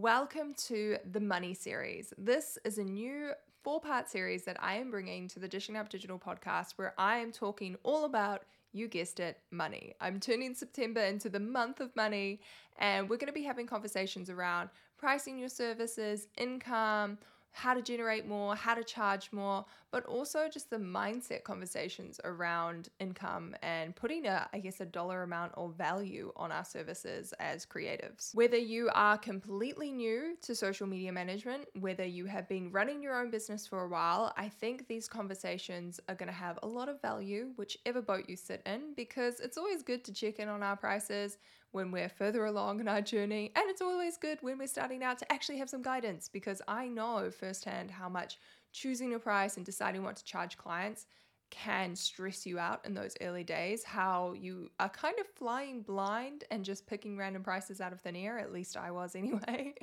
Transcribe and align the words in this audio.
Welcome 0.00 0.54
to 0.68 0.96
the 1.12 1.20
Money 1.20 1.52
Series. 1.52 2.14
This 2.16 2.56
is 2.64 2.78
a 2.78 2.82
new 2.82 3.32
four 3.62 3.82
part 3.82 4.08
series 4.08 4.44
that 4.44 4.56
I 4.58 4.76
am 4.76 4.90
bringing 4.90 5.28
to 5.28 5.38
the 5.38 5.46
Dishing 5.46 5.76
Up 5.76 5.90
Digital 5.90 6.18
podcast 6.18 6.72
where 6.76 6.94
I 6.96 7.18
am 7.18 7.30
talking 7.32 7.76
all 7.82 8.06
about, 8.06 8.44
you 8.72 8.88
guessed 8.88 9.20
it, 9.20 9.36
money. 9.50 9.92
I'm 10.00 10.18
turning 10.18 10.54
September 10.54 11.02
into 11.02 11.28
the 11.28 11.38
month 11.38 11.80
of 11.80 11.94
money, 11.96 12.40
and 12.78 13.10
we're 13.10 13.18
going 13.18 13.26
to 13.26 13.34
be 13.34 13.42
having 13.42 13.66
conversations 13.66 14.30
around 14.30 14.70
pricing 14.96 15.38
your 15.38 15.50
services, 15.50 16.28
income, 16.38 17.18
how 17.52 17.74
to 17.74 17.82
generate 17.82 18.26
more, 18.26 18.54
how 18.54 18.74
to 18.74 18.84
charge 18.84 19.30
more, 19.32 19.64
but 19.90 20.04
also 20.06 20.48
just 20.48 20.70
the 20.70 20.76
mindset 20.76 21.42
conversations 21.42 22.20
around 22.24 22.88
income 23.00 23.54
and 23.62 23.94
putting 23.96 24.26
a, 24.26 24.48
I 24.52 24.60
guess, 24.60 24.80
a 24.80 24.84
dollar 24.86 25.22
amount 25.22 25.52
or 25.56 25.70
value 25.70 26.32
on 26.36 26.52
our 26.52 26.64
services 26.64 27.34
as 27.40 27.66
creatives. 27.66 28.34
Whether 28.34 28.56
you 28.56 28.90
are 28.94 29.18
completely 29.18 29.92
new 29.92 30.36
to 30.42 30.54
social 30.54 30.86
media 30.86 31.12
management, 31.12 31.66
whether 31.78 32.04
you 32.04 32.26
have 32.26 32.48
been 32.48 32.70
running 32.70 33.02
your 33.02 33.20
own 33.20 33.30
business 33.30 33.66
for 33.66 33.82
a 33.82 33.88
while, 33.88 34.32
I 34.36 34.48
think 34.48 34.86
these 34.86 35.08
conversations 35.08 36.00
are 36.08 36.14
going 36.14 36.28
to 36.28 36.32
have 36.32 36.58
a 36.62 36.66
lot 36.66 36.88
of 36.88 37.02
value, 37.02 37.48
whichever 37.56 38.00
boat 38.00 38.24
you 38.28 38.36
sit 38.36 38.62
in, 38.64 38.94
because 38.96 39.40
it's 39.40 39.58
always 39.58 39.82
good 39.82 40.04
to 40.04 40.12
check 40.12 40.38
in 40.38 40.48
on 40.48 40.62
our 40.62 40.76
prices 40.76 41.38
when 41.72 41.90
we're 41.90 42.08
further 42.08 42.46
along 42.46 42.80
in 42.80 42.88
our 42.88 43.00
journey. 43.00 43.52
And 43.54 43.64
it's 43.68 43.80
always 43.80 44.16
good 44.16 44.38
when 44.40 44.58
we're 44.58 44.66
starting 44.66 45.02
out 45.02 45.18
to 45.18 45.32
actually 45.32 45.58
have 45.58 45.70
some 45.70 45.82
guidance 45.82 46.28
because 46.28 46.60
I 46.66 46.88
know 46.88 47.30
firsthand 47.30 47.90
how 47.90 48.08
much 48.08 48.38
choosing 48.72 49.14
a 49.14 49.18
price 49.18 49.56
and 49.56 49.66
deciding 49.66 50.02
what 50.02 50.16
to 50.16 50.24
charge 50.24 50.56
clients 50.56 51.06
can 51.50 51.96
stress 51.96 52.46
you 52.46 52.58
out 52.58 52.80
in 52.84 52.94
those 52.94 53.16
early 53.20 53.42
days, 53.42 53.82
how 53.82 54.34
you 54.38 54.70
are 54.78 54.88
kind 54.88 55.18
of 55.18 55.26
flying 55.34 55.82
blind 55.82 56.44
and 56.50 56.64
just 56.64 56.86
picking 56.86 57.16
random 57.16 57.42
prices 57.42 57.80
out 57.80 57.92
of 57.92 58.00
thin 58.00 58.16
air. 58.16 58.38
At 58.38 58.52
least 58.52 58.76
I 58.76 58.90
was 58.90 59.14
anyway. 59.16 59.74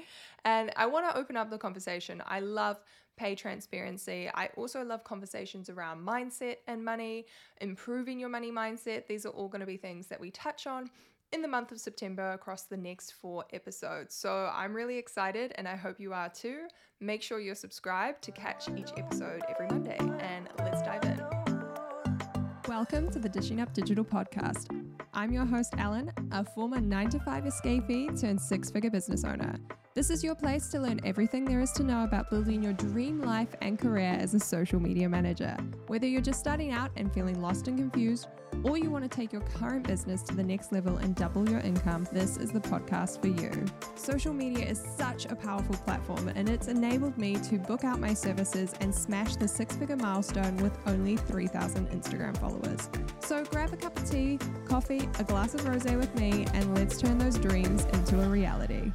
And 0.45 0.71
I 0.75 0.85
want 0.85 1.09
to 1.09 1.17
open 1.17 1.37
up 1.37 1.49
the 1.49 1.57
conversation. 1.57 2.23
I 2.25 2.39
love 2.39 2.79
pay 3.17 3.35
transparency. 3.35 4.29
I 4.33 4.49
also 4.55 4.83
love 4.83 5.03
conversations 5.03 5.69
around 5.69 6.05
mindset 6.05 6.57
and 6.67 6.85
money, 6.85 7.25
improving 7.59 8.19
your 8.19 8.29
money 8.29 8.51
mindset. 8.51 9.07
These 9.07 9.25
are 9.25 9.29
all 9.29 9.49
going 9.49 9.61
to 9.61 9.65
be 9.65 9.77
things 9.77 10.07
that 10.07 10.19
we 10.19 10.31
touch 10.31 10.67
on 10.67 10.89
in 11.33 11.41
the 11.41 11.47
month 11.47 11.71
of 11.71 11.79
September 11.79 12.31
across 12.31 12.63
the 12.63 12.77
next 12.77 13.11
four 13.11 13.43
episodes. 13.51 14.15
So 14.15 14.49
I'm 14.53 14.73
really 14.73 14.97
excited 14.97 15.51
and 15.55 15.67
I 15.67 15.75
hope 15.75 15.99
you 15.99 16.13
are 16.13 16.29
too. 16.29 16.67
Make 17.01 17.21
sure 17.21 17.39
you're 17.39 17.55
subscribed 17.55 18.21
to 18.23 18.31
catch 18.31 18.69
each 18.77 18.91
episode 18.97 19.41
every 19.49 19.67
Monday 19.67 19.97
and 19.99 20.47
let's 20.59 20.81
dive 20.81 21.03
in. 21.03 21.21
Welcome 22.67 23.09
to 23.11 23.19
the 23.19 23.29
Dishing 23.29 23.59
Up 23.59 23.73
Digital 23.73 24.05
podcast. 24.05 24.67
I'm 25.13 25.33
your 25.33 25.45
host, 25.45 25.73
Ellen, 25.77 26.11
a 26.31 26.45
former 26.45 26.79
9 26.79 27.09
to 27.09 27.19
5 27.19 27.43
escapee 27.43 28.19
turned 28.19 28.39
six 28.39 28.69
figure 28.69 28.91
business 28.91 29.23
owner. 29.23 29.55
This 29.97 30.11
is 30.11 30.23
your 30.23 30.35
place 30.35 30.67
to 30.67 30.79
learn 30.79 30.99
everything 31.03 31.43
there 31.43 31.59
is 31.59 31.71
to 31.71 31.81
know 31.81 32.03
about 32.03 32.29
building 32.29 32.61
your 32.61 32.73
dream 32.73 33.19
life 33.19 33.55
and 33.63 33.79
career 33.79 34.15
as 34.19 34.35
a 34.35 34.39
social 34.39 34.79
media 34.79 35.09
manager. 35.09 35.57
Whether 35.87 36.05
you're 36.05 36.21
just 36.21 36.39
starting 36.39 36.71
out 36.71 36.91
and 36.97 37.11
feeling 37.11 37.41
lost 37.41 37.67
and 37.67 37.79
confused, 37.79 38.27
or 38.63 38.77
you 38.77 38.91
want 38.91 39.05
to 39.05 39.09
take 39.09 39.33
your 39.33 39.41
current 39.41 39.87
business 39.87 40.21
to 40.21 40.35
the 40.35 40.43
next 40.43 40.71
level 40.71 40.97
and 40.97 41.15
double 41.15 41.49
your 41.49 41.61
income, 41.61 42.07
this 42.11 42.37
is 42.37 42.51
the 42.51 42.59
podcast 42.59 43.19
for 43.19 43.29
you. 43.29 43.65
Social 43.95 44.35
media 44.35 44.67
is 44.67 44.79
such 44.79 45.25
a 45.25 45.35
powerful 45.35 45.73
platform 45.77 46.27
and 46.35 46.47
it's 46.47 46.67
enabled 46.67 47.17
me 47.17 47.33
to 47.49 47.57
book 47.57 47.83
out 47.83 47.99
my 47.99 48.13
services 48.13 48.75
and 48.81 48.93
smash 48.93 49.35
the 49.35 49.47
six 49.47 49.77
figure 49.77 49.97
milestone 49.97 50.57
with 50.57 50.77
only 50.85 51.17
3,000 51.17 51.89
Instagram 51.89 52.37
followers. 52.37 52.87
So 53.19 53.43
grab 53.45 53.73
a 53.73 53.77
cup 53.77 53.97
of 53.97 54.07
tea, 54.07 54.37
coffee, 54.67 55.09
a 55.17 55.23
glass 55.23 55.55
of 55.55 55.67
rose 55.67 55.85
with 55.85 56.13
me, 56.19 56.45
and 56.53 56.75
let's 56.75 57.01
turn 57.01 57.17
those 57.17 57.39
dreams 57.39 57.85
into 57.85 58.21
a 58.21 58.29
reality. 58.29 58.91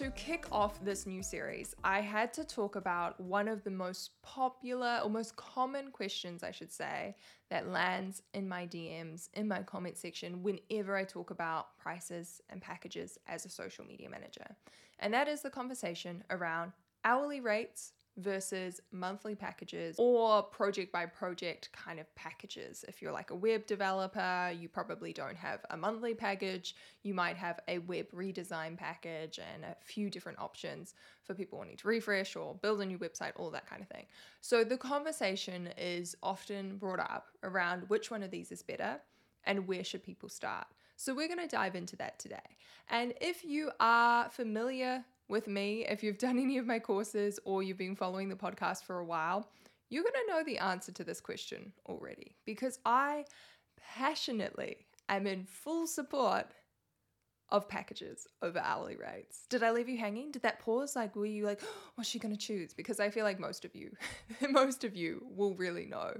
To 0.00 0.10
kick 0.12 0.46
off 0.50 0.82
this 0.82 1.04
new 1.04 1.22
series, 1.22 1.76
I 1.84 2.00
had 2.00 2.32
to 2.32 2.42
talk 2.42 2.76
about 2.76 3.20
one 3.20 3.48
of 3.48 3.62
the 3.64 3.70
most 3.70 4.22
popular 4.22 4.98
or 5.04 5.10
most 5.10 5.36
common 5.36 5.90
questions, 5.90 6.42
I 6.42 6.52
should 6.52 6.72
say, 6.72 7.14
that 7.50 7.68
lands 7.68 8.22
in 8.32 8.48
my 8.48 8.66
DMs, 8.66 9.28
in 9.34 9.46
my 9.46 9.62
comment 9.62 9.98
section, 9.98 10.42
whenever 10.42 10.96
I 10.96 11.04
talk 11.04 11.30
about 11.30 11.76
prices 11.76 12.40
and 12.48 12.62
packages 12.62 13.18
as 13.28 13.44
a 13.44 13.50
social 13.50 13.84
media 13.84 14.08
manager. 14.08 14.56
And 15.00 15.12
that 15.12 15.28
is 15.28 15.42
the 15.42 15.50
conversation 15.50 16.24
around 16.30 16.72
hourly 17.04 17.40
rates 17.40 17.92
versus 18.20 18.80
monthly 18.92 19.34
packages 19.34 19.96
or 19.98 20.42
project 20.42 20.92
by 20.92 21.06
project 21.06 21.70
kind 21.72 21.98
of 21.98 22.14
packages. 22.14 22.84
If 22.88 23.00
you're 23.02 23.12
like 23.12 23.30
a 23.30 23.34
web 23.34 23.66
developer, 23.66 24.52
you 24.58 24.68
probably 24.68 25.12
don't 25.12 25.36
have 25.36 25.64
a 25.70 25.76
monthly 25.76 26.14
package. 26.14 26.74
You 27.02 27.14
might 27.14 27.36
have 27.36 27.60
a 27.68 27.78
web 27.78 28.06
redesign 28.12 28.76
package 28.76 29.38
and 29.54 29.64
a 29.64 29.76
few 29.82 30.10
different 30.10 30.38
options 30.38 30.94
for 31.24 31.34
people 31.34 31.58
wanting 31.58 31.76
to 31.78 31.88
refresh 31.88 32.36
or 32.36 32.54
build 32.54 32.80
a 32.80 32.86
new 32.86 32.98
website, 32.98 33.32
all 33.36 33.50
that 33.50 33.66
kind 33.66 33.82
of 33.82 33.88
thing. 33.88 34.06
So 34.40 34.64
the 34.64 34.76
conversation 34.76 35.70
is 35.78 36.16
often 36.22 36.76
brought 36.76 37.00
up 37.00 37.26
around 37.42 37.88
which 37.88 38.10
one 38.10 38.22
of 38.22 38.30
these 38.30 38.52
is 38.52 38.62
better 38.62 39.00
and 39.44 39.66
where 39.66 39.84
should 39.84 40.02
people 40.02 40.28
start. 40.28 40.66
So 40.96 41.14
we're 41.14 41.28
going 41.28 41.40
to 41.40 41.46
dive 41.48 41.76
into 41.76 41.96
that 41.96 42.18
today. 42.18 42.36
And 42.90 43.14
if 43.20 43.42
you 43.42 43.70
are 43.80 44.28
familiar 44.28 45.04
with 45.30 45.46
me, 45.46 45.86
if 45.88 46.02
you've 46.02 46.18
done 46.18 46.38
any 46.38 46.58
of 46.58 46.66
my 46.66 46.78
courses 46.78 47.38
or 47.44 47.62
you've 47.62 47.78
been 47.78 47.96
following 47.96 48.28
the 48.28 48.36
podcast 48.36 48.84
for 48.84 48.98
a 48.98 49.04
while, 49.04 49.48
you're 49.88 50.02
going 50.02 50.14
to 50.26 50.32
know 50.32 50.44
the 50.44 50.58
answer 50.58 50.92
to 50.92 51.04
this 51.04 51.20
question 51.20 51.72
already 51.86 52.36
because 52.44 52.78
I 52.84 53.24
passionately 53.94 54.86
am 55.08 55.26
in 55.26 55.44
full 55.44 55.86
support 55.86 56.46
of 57.50 57.68
packages 57.68 58.28
over 58.42 58.60
hourly 58.60 58.96
rates. 58.96 59.46
Did 59.48 59.62
I 59.62 59.72
leave 59.72 59.88
you 59.88 59.98
hanging? 59.98 60.30
Did 60.30 60.42
that 60.42 60.60
pause? 60.60 60.94
Like, 60.94 61.16
were 61.16 61.26
you 61.26 61.44
like, 61.44 61.60
oh, 61.64 61.74
what's 61.96 62.08
she 62.08 62.18
gonna 62.18 62.36
choose? 62.36 62.72
Because 62.72 63.00
I 63.00 63.10
feel 63.10 63.24
like 63.24 63.40
most 63.40 63.64
of 63.64 63.74
you, 63.74 63.90
most 64.50 64.84
of 64.84 64.96
you 64.96 65.26
will 65.34 65.54
really 65.54 65.86
know. 65.86 66.12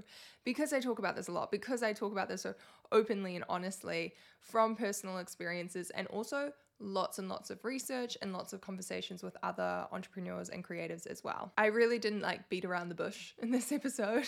Because 0.43 0.73
I 0.73 0.79
talk 0.79 0.99
about 0.99 1.15
this 1.15 1.29
a 1.29 1.31
lot, 1.31 1.51
because 1.51 1.83
I 1.83 1.93
talk 1.93 2.11
about 2.11 2.27
this 2.27 2.41
so 2.41 2.53
openly 2.91 3.35
and 3.35 3.45
honestly 3.47 4.13
from 4.41 4.75
personal 4.75 5.19
experiences 5.19 5.89
and 5.91 6.07
also 6.07 6.51
lots 6.81 7.19
and 7.19 7.29
lots 7.29 7.49
of 7.49 7.63
research 7.63 8.17
and 8.21 8.33
lots 8.33 8.53
of 8.53 8.61
conversations 8.61 9.23
with 9.23 9.37
other 9.43 9.85
entrepreneurs 9.91 10.49
and 10.49 10.63
creatives 10.63 11.07
as 11.07 11.23
well. 11.23 11.51
I 11.57 11.67
really 11.67 11.99
didn't 11.99 12.21
like 12.21 12.49
beat 12.49 12.65
around 12.65 12.89
the 12.89 12.95
bush 12.95 13.33
in 13.41 13.51
this 13.51 13.71
episode, 13.71 14.27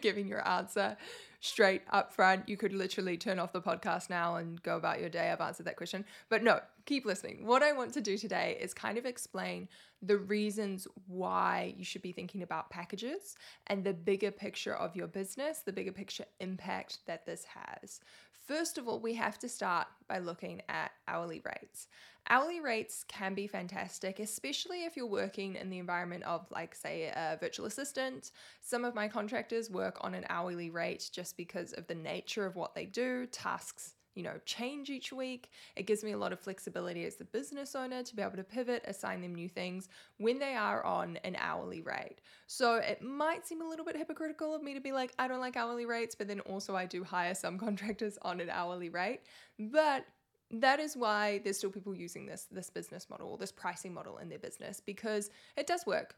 giving 0.00 0.28
your 0.28 0.46
answer 0.46 0.96
straight 1.44 1.82
up 1.90 2.10
front. 2.10 2.48
You 2.48 2.56
could 2.56 2.72
literally 2.72 3.18
turn 3.18 3.38
off 3.38 3.52
the 3.52 3.60
podcast 3.60 4.08
now 4.08 4.36
and 4.36 4.62
go 4.62 4.78
about 4.78 4.98
your 4.98 5.10
day. 5.10 5.30
I've 5.30 5.42
answered 5.42 5.66
that 5.66 5.76
question. 5.76 6.06
But 6.30 6.42
no, 6.42 6.60
keep 6.86 7.04
listening. 7.04 7.46
What 7.46 7.62
I 7.62 7.72
want 7.72 7.92
to 7.94 8.00
do 8.00 8.16
today 8.16 8.56
is 8.58 8.72
kind 8.72 8.96
of 8.96 9.04
explain 9.04 9.68
the 10.00 10.16
reasons 10.16 10.88
why 11.06 11.74
you 11.76 11.84
should 11.84 12.00
be 12.00 12.12
thinking 12.12 12.42
about 12.42 12.70
packages 12.70 13.36
and 13.66 13.84
the 13.84 13.92
bigger 13.92 14.30
picture 14.30 14.74
of 14.74 14.96
your 14.96 15.06
business, 15.06 15.58
the 15.58 15.72
bigger 15.72 15.92
picture 15.92 16.24
impact 16.40 17.00
that 17.06 17.26
this 17.26 17.44
has. 17.44 18.00
First 18.46 18.78
of 18.78 18.88
all, 18.88 19.00
we 19.00 19.14
have 19.14 19.38
to 19.40 19.48
start 19.48 19.86
by 20.08 20.18
looking 20.18 20.62
at 20.68 20.92
hourly 21.08 21.42
rates. 21.44 21.88
Hourly 22.28 22.60
rates 22.60 23.04
can 23.06 23.34
be 23.34 23.46
fantastic, 23.46 24.18
especially 24.18 24.84
if 24.84 24.96
you're 24.96 25.06
working 25.06 25.56
in 25.56 25.68
the 25.68 25.78
environment 25.78 26.24
of, 26.24 26.46
like, 26.50 26.74
say, 26.74 27.04
a 27.04 27.36
virtual 27.38 27.66
assistant. 27.66 28.32
Some 28.62 28.84
of 28.84 28.94
my 28.94 29.08
contractors 29.08 29.70
work 29.70 29.98
on 30.00 30.14
an 30.14 30.24
hourly 30.30 30.70
rate 30.70 31.10
just 31.12 31.33
because 31.36 31.72
of 31.72 31.86
the 31.86 31.94
nature 31.94 32.46
of 32.46 32.56
what 32.56 32.74
they 32.74 32.86
do, 32.86 33.26
tasks 33.26 33.94
you 34.14 34.22
know, 34.22 34.34
change 34.46 34.90
each 34.90 35.12
week. 35.12 35.50
It 35.76 35.86
gives 35.86 36.04
me 36.04 36.12
a 36.12 36.18
lot 36.18 36.32
of 36.32 36.40
flexibility 36.40 37.04
as 37.04 37.16
the 37.16 37.24
business 37.24 37.74
owner 37.74 38.02
to 38.02 38.16
be 38.16 38.22
able 38.22 38.36
to 38.36 38.44
pivot, 38.44 38.84
assign 38.86 39.20
them 39.20 39.34
new 39.34 39.48
things 39.48 39.88
when 40.18 40.38
they 40.38 40.54
are 40.54 40.84
on 40.84 41.18
an 41.24 41.36
hourly 41.38 41.80
rate. 41.80 42.20
So 42.46 42.76
it 42.76 43.02
might 43.02 43.46
seem 43.46 43.60
a 43.60 43.68
little 43.68 43.84
bit 43.84 43.96
hypocritical 43.96 44.54
of 44.54 44.62
me 44.62 44.74
to 44.74 44.80
be 44.80 44.92
like, 44.92 45.12
I 45.18 45.26
don't 45.26 45.40
like 45.40 45.56
hourly 45.56 45.86
rates, 45.86 46.14
but 46.14 46.28
then 46.28 46.40
also 46.40 46.76
I 46.76 46.86
do 46.86 47.02
hire 47.02 47.34
some 47.34 47.58
contractors 47.58 48.18
on 48.22 48.40
an 48.40 48.50
hourly 48.50 48.88
rate. 48.88 49.20
But 49.58 50.06
that 50.50 50.78
is 50.78 50.96
why 50.96 51.40
there's 51.42 51.58
still 51.58 51.70
people 51.70 51.94
using 51.94 52.26
this 52.26 52.46
this 52.52 52.70
business 52.70 53.08
model, 53.10 53.36
this 53.36 53.50
pricing 53.50 53.92
model 53.92 54.18
in 54.18 54.28
their 54.28 54.38
business 54.38 54.80
because 54.84 55.30
it 55.56 55.66
does 55.66 55.84
work. 55.86 56.14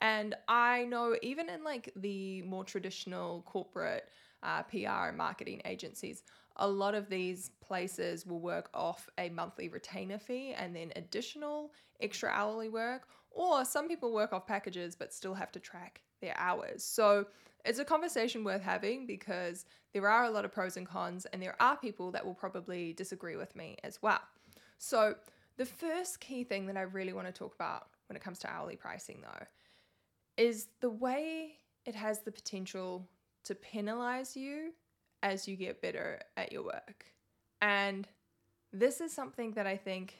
And 0.00 0.34
I 0.48 0.84
know 0.84 1.16
even 1.22 1.48
in 1.48 1.62
like 1.62 1.92
the 1.94 2.42
more 2.42 2.64
traditional 2.64 3.42
corporate 3.42 4.08
uh, 4.42 4.62
PR 4.64 5.08
and 5.08 5.16
marketing 5.16 5.62
agencies, 5.64 6.22
a 6.56 6.68
lot 6.68 6.94
of 6.94 7.08
these 7.08 7.50
places 7.60 8.26
will 8.26 8.40
work 8.40 8.70
off 8.72 9.08
a 9.18 9.28
monthly 9.28 9.68
retainer 9.68 10.18
fee 10.18 10.54
and 10.56 10.74
then 10.74 10.92
additional 10.96 11.72
extra 12.00 12.30
hourly 12.30 12.68
work, 12.68 13.08
or 13.30 13.64
some 13.64 13.88
people 13.88 14.12
work 14.12 14.32
off 14.32 14.46
packages 14.46 14.96
but 14.96 15.12
still 15.12 15.34
have 15.34 15.52
to 15.52 15.60
track 15.60 16.00
their 16.20 16.34
hours. 16.38 16.82
So 16.82 17.26
it's 17.64 17.78
a 17.78 17.84
conversation 17.84 18.44
worth 18.44 18.62
having 18.62 19.06
because 19.06 19.66
there 19.92 20.08
are 20.08 20.24
a 20.24 20.30
lot 20.30 20.44
of 20.44 20.52
pros 20.52 20.76
and 20.76 20.86
cons, 20.86 21.26
and 21.32 21.42
there 21.42 21.56
are 21.60 21.76
people 21.76 22.10
that 22.12 22.24
will 22.24 22.34
probably 22.34 22.92
disagree 22.92 23.36
with 23.36 23.56
me 23.56 23.76
as 23.82 24.00
well. 24.02 24.20
So, 24.78 25.16
the 25.56 25.64
first 25.64 26.20
key 26.20 26.44
thing 26.44 26.66
that 26.66 26.76
I 26.76 26.82
really 26.82 27.14
want 27.14 27.26
to 27.26 27.32
talk 27.32 27.54
about 27.54 27.86
when 28.08 28.16
it 28.16 28.22
comes 28.22 28.38
to 28.40 28.50
hourly 28.50 28.76
pricing, 28.76 29.22
though, 29.22 29.46
is 30.36 30.68
the 30.80 30.90
way 30.90 31.54
it 31.86 31.94
has 31.94 32.20
the 32.20 32.30
potential 32.30 33.08
to 33.46 33.54
penalize 33.54 34.36
you 34.36 34.72
as 35.22 35.48
you 35.48 35.56
get 35.56 35.82
better 35.82 36.20
at 36.36 36.52
your 36.52 36.64
work. 36.64 37.06
And 37.60 38.06
this 38.72 39.00
is 39.00 39.12
something 39.12 39.52
that 39.52 39.66
I 39.66 39.76
think 39.76 40.14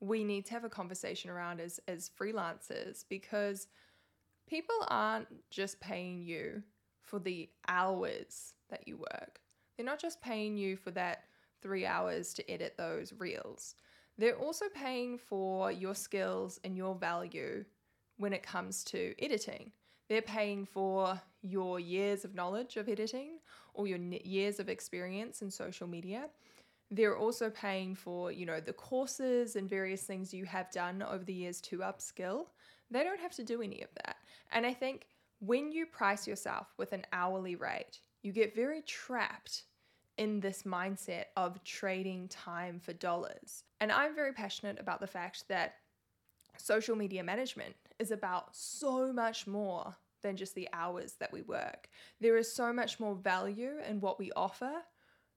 we 0.00 0.24
need 0.24 0.44
to 0.46 0.52
have 0.52 0.64
a 0.64 0.68
conversation 0.68 1.30
around 1.30 1.60
as, 1.60 1.80
as 1.88 2.10
freelancers 2.18 3.04
because 3.08 3.68
people 4.48 4.74
aren't 4.88 5.28
just 5.50 5.80
paying 5.80 6.20
you 6.20 6.62
for 7.00 7.18
the 7.18 7.48
hours 7.68 8.54
that 8.70 8.86
you 8.86 8.96
work. 8.96 9.40
They're 9.76 9.86
not 9.86 10.00
just 10.00 10.20
paying 10.20 10.56
you 10.56 10.76
for 10.76 10.90
that 10.92 11.24
three 11.62 11.86
hours 11.86 12.34
to 12.34 12.50
edit 12.50 12.74
those 12.76 13.12
reels. 13.18 13.74
They're 14.18 14.38
also 14.38 14.66
paying 14.74 15.18
for 15.18 15.72
your 15.72 15.94
skills 15.94 16.60
and 16.64 16.76
your 16.76 16.94
value 16.94 17.64
when 18.18 18.32
it 18.32 18.42
comes 18.42 18.84
to 18.84 19.14
editing. 19.22 19.72
They're 20.08 20.22
paying 20.22 20.66
for 20.66 21.20
your 21.42 21.80
years 21.80 22.24
of 22.24 22.34
knowledge 22.34 22.76
of 22.76 22.88
editing 22.88 23.38
or 23.72 23.86
your 23.86 23.98
years 23.98 24.60
of 24.60 24.68
experience 24.68 25.42
in 25.42 25.50
social 25.50 25.86
media. 25.86 26.26
They're 26.90 27.16
also 27.16 27.50
paying 27.50 27.94
for, 27.94 28.30
you 28.30 28.46
know, 28.46 28.60
the 28.60 28.72
courses 28.72 29.56
and 29.56 29.68
various 29.68 30.02
things 30.02 30.34
you 30.34 30.44
have 30.44 30.70
done 30.70 31.02
over 31.02 31.24
the 31.24 31.32
years 31.32 31.60
to 31.62 31.78
upskill. 31.78 32.46
They 32.90 33.02
don't 33.02 33.20
have 33.20 33.34
to 33.36 33.44
do 33.44 33.62
any 33.62 33.82
of 33.82 33.88
that. 34.04 34.16
And 34.52 34.66
I 34.66 34.74
think 34.74 35.06
when 35.40 35.72
you 35.72 35.86
price 35.86 36.26
yourself 36.26 36.68
with 36.76 36.92
an 36.92 37.04
hourly 37.12 37.56
rate, 37.56 38.00
you 38.22 38.32
get 38.32 38.54
very 38.54 38.82
trapped 38.82 39.64
in 40.16 40.40
this 40.40 40.62
mindset 40.62 41.24
of 41.36 41.62
trading 41.64 42.28
time 42.28 42.78
for 42.78 42.92
dollars. 42.92 43.64
And 43.80 43.90
I'm 43.90 44.14
very 44.14 44.32
passionate 44.32 44.78
about 44.78 45.00
the 45.00 45.06
fact 45.06 45.48
that 45.48 45.74
social 46.56 46.94
media 46.94 47.24
management 47.24 47.74
is 47.98 48.10
about 48.10 48.54
so 48.54 49.12
much 49.12 49.46
more 49.46 49.96
than 50.22 50.36
just 50.36 50.54
the 50.54 50.68
hours 50.72 51.14
that 51.20 51.32
we 51.32 51.42
work. 51.42 51.88
There 52.20 52.36
is 52.36 52.52
so 52.52 52.72
much 52.72 52.98
more 52.98 53.14
value 53.14 53.74
in 53.88 54.00
what 54.00 54.18
we 54.18 54.32
offer 54.34 54.72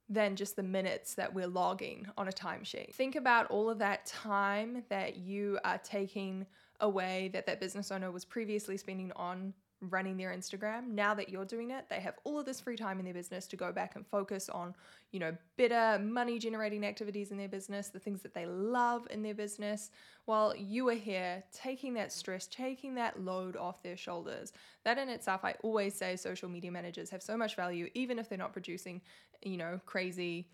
than 0.09 0.35
just 0.35 0.55
the 0.55 0.63
minutes 0.63 1.15
that 1.15 1.33
we're 1.33 1.47
logging 1.47 2.07
on 2.17 2.29
a 2.29 2.31
timesheet. 2.31 2.95
Think 2.95 3.15
about 3.15 3.51
all 3.51 3.69
of 3.69 3.79
that 3.79 4.05
time 4.05 4.83
that 4.89 5.17
you 5.17 5.59
are 5.65 5.77
taking 5.79 6.45
away 6.79 7.29
that 7.33 7.45
that 7.45 7.59
business 7.59 7.91
owner 7.91 8.11
was 8.11 8.23
previously 8.23 8.77
spending 8.77 9.11
on 9.15 9.53
running 9.81 10.17
their 10.17 10.31
Instagram. 10.31 10.87
Now 10.87 11.13
that 11.13 11.29
you're 11.29 11.45
doing 11.45 11.71
it, 11.71 11.85
they 11.89 11.99
have 11.99 12.15
all 12.23 12.39
of 12.39 12.45
this 12.45 12.59
free 12.59 12.75
time 12.75 12.99
in 12.99 13.05
their 13.05 13.13
business 13.13 13.45
to 13.47 13.55
go 13.55 13.71
back 13.71 13.95
and 13.95 14.05
focus 14.05 14.49
on, 14.49 14.73
you 15.11 15.19
know, 15.19 15.35
better 15.57 16.03
money 16.03 16.39
generating 16.39 16.85
activities 16.85 17.31
in 17.31 17.37
their 17.37 17.47
business, 17.47 17.89
the 17.89 17.99
things 17.99 18.21
that 18.23 18.33
they 18.33 18.45
love 18.45 19.07
in 19.11 19.21
their 19.21 19.35
business, 19.35 19.91
while 20.25 20.55
you 20.55 20.87
are 20.89 20.93
here 20.93 21.43
taking 21.53 21.93
that 21.93 22.11
stress, 22.11 22.47
taking 22.47 22.95
that 22.95 23.21
load 23.21 23.55
off 23.55 23.83
their 23.83 23.97
shoulders. 23.97 24.51
That 24.83 24.97
in 24.97 25.09
itself, 25.09 25.41
I 25.43 25.53
always 25.63 25.93
say 25.93 26.15
social 26.15 26.49
media 26.49 26.71
managers 26.71 27.09
have 27.11 27.21
so 27.21 27.37
much 27.37 27.55
value, 27.55 27.89
even 27.93 28.19
if 28.19 28.29
they're 28.29 28.37
not 28.37 28.53
producing, 28.53 29.01
you 29.43 29.57
know, 29.57 29.79
crazy 29.85 30.49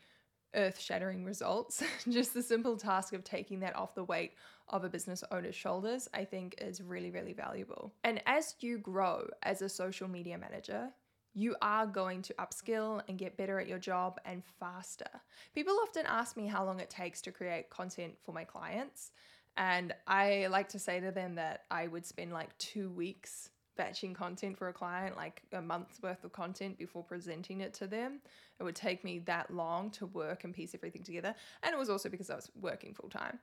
earth 0.56 0.80
shattering 0.80 1.24
results. 1.24 1.84
Just 2.10 2.34
the 2.34 2.44
simple 2.44 2.78
task 2.78 3.14
of 3.14 3.24
taking 3.24 3.60
that 3.62 3.76
off 3.76 3.96
the 3.96 4.04
weight 4.04 4.34
of 4.70 4.84
a 4.84 4.90
business 4.90 5.24
owner's 5.32 5.56
shoulders, 5.56 6.08
I 6.14 6.26
think 6.26 6.56
is 6.60 6.82
really, 6.82 7.12
really 7.12 7.34
valuable. 7.34 7.94
And 8.04 8.22
as 8.26 8.56
you 8.60 8.78
grow 8.78 9.28
as 9.44 9.62
a 9.62 9.70
social 9.70 10.08
media 10.08 10.38
manager, 10.38 10.90
you 11.34 11.56
are 11.62 11.88
going 11.88 12.22
to 12.24 12.34
upskill 12.36 13.02
and 13.08 13.18
get 13.18 13.38
better 13.38 13.60
at 13.60 13.68
your 13.68 13.80
job 13.80 14.20
and 14.26 14.44
faster. 14.60 15.10
People 15.56 15.76
often 15.82 16.06
ask 16.06 16.38
me 16.38 16.48
how 16.48 16.64
long 16.64 16.80
it 16.80 16.90
takes 16.90 17.22
to 17.22 17.32
create 17.32 17.70
content 17.70 18.14
for 18.24 18.34
my 18.34 18.44
clients. 18.44 19.12
And 19.58 19.94
I 20.08 20.48
like 20.48 20.70
to 20.70 20.80
say 20.80 21.00
to 21.00 21.12
them 21.12 21.36
that 21.36 21.64
I 21.70 21.88
would 21.88 22.06
spend 22.06 22.34
like 22.34 22.58
two 22.58 22.90
weeks 22.90 23.50
batching 23.76 24.14
content 24.14 24.58
for 24.58 24.70
a 24.70 24.74
client, 24.74 25.16
like 25.16 25.42
a 25.52 25.62
month's 25.62 26.02
worth 26.02 26.24
of 26.24 26.32
content 26.32 26.78
before 26.78 27.04
presenting 27.04 27.62
it 27.62 27.74
to 27.76 27.88
them. 27.88 28.20
It 28.60 28.64
would 28.64 28.76
take 28.76 29.04
me 29.04 29.20
that 29.20 29.52
long 29.52 29.90
to 29.92 30.06
work 30.08 30.44
and 30.44 30.54
piece 30.54 30.76
everything 30.76 31.04
together. 31.04 31.34
And 31.64 31.74
it 31.74 31.78
was 31.78 31.90
also 31.90 32.10
because 32.10 32.30
I 32.30 32.36
was 32.36 32.52
working 32.60 32.94
full 32.94 33.10
time. 33.10 33.40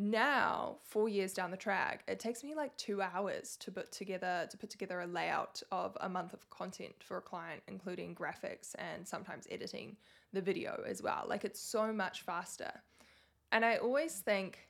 Now, 0.00 0.76
four 0.84 1.08
years 1.08 1.32
down 1.32 1.50
the 1.50 1.56
track, 1.56 2.04
it 2.06 2.20
takes 2.20 2.44
me 2.44 2.54
like 2.54 2.76
two 2.76 3.02
hours 3.02 3.56
to 3.56 3.72
put 3.72 3.90
together 3.90 4.46
to 4.48 4.56
put 4.56 4.70
together 4.70 5.00
a 5.00 5.06
layout 5.08 5.60
of 5.72 5.96
a 6.00 6.08
month 6.08 6.32
of 6.32 6.48
content 6.50 6.94
for 7.00 7.16
a 7.16 7.20
client, 7.20 7.62
including 7.66 8.14
graphics 8.14 8.76
and 8.78 9.06
sometimes 9.06 9.48
editing 9.50 9.96
the 10.32 10.40
video 10.40 10.84
as 10.86 11.02
well. 11.02 11.24
Like 11.28 11.44
it's 11.44 11.60
so 11.60 11.92
much 11.92 12.22
faster. 12.22 12.70
And 13.50 13.64
I 13.64 13.78
always 13.78 14.20
think 14.20 14.68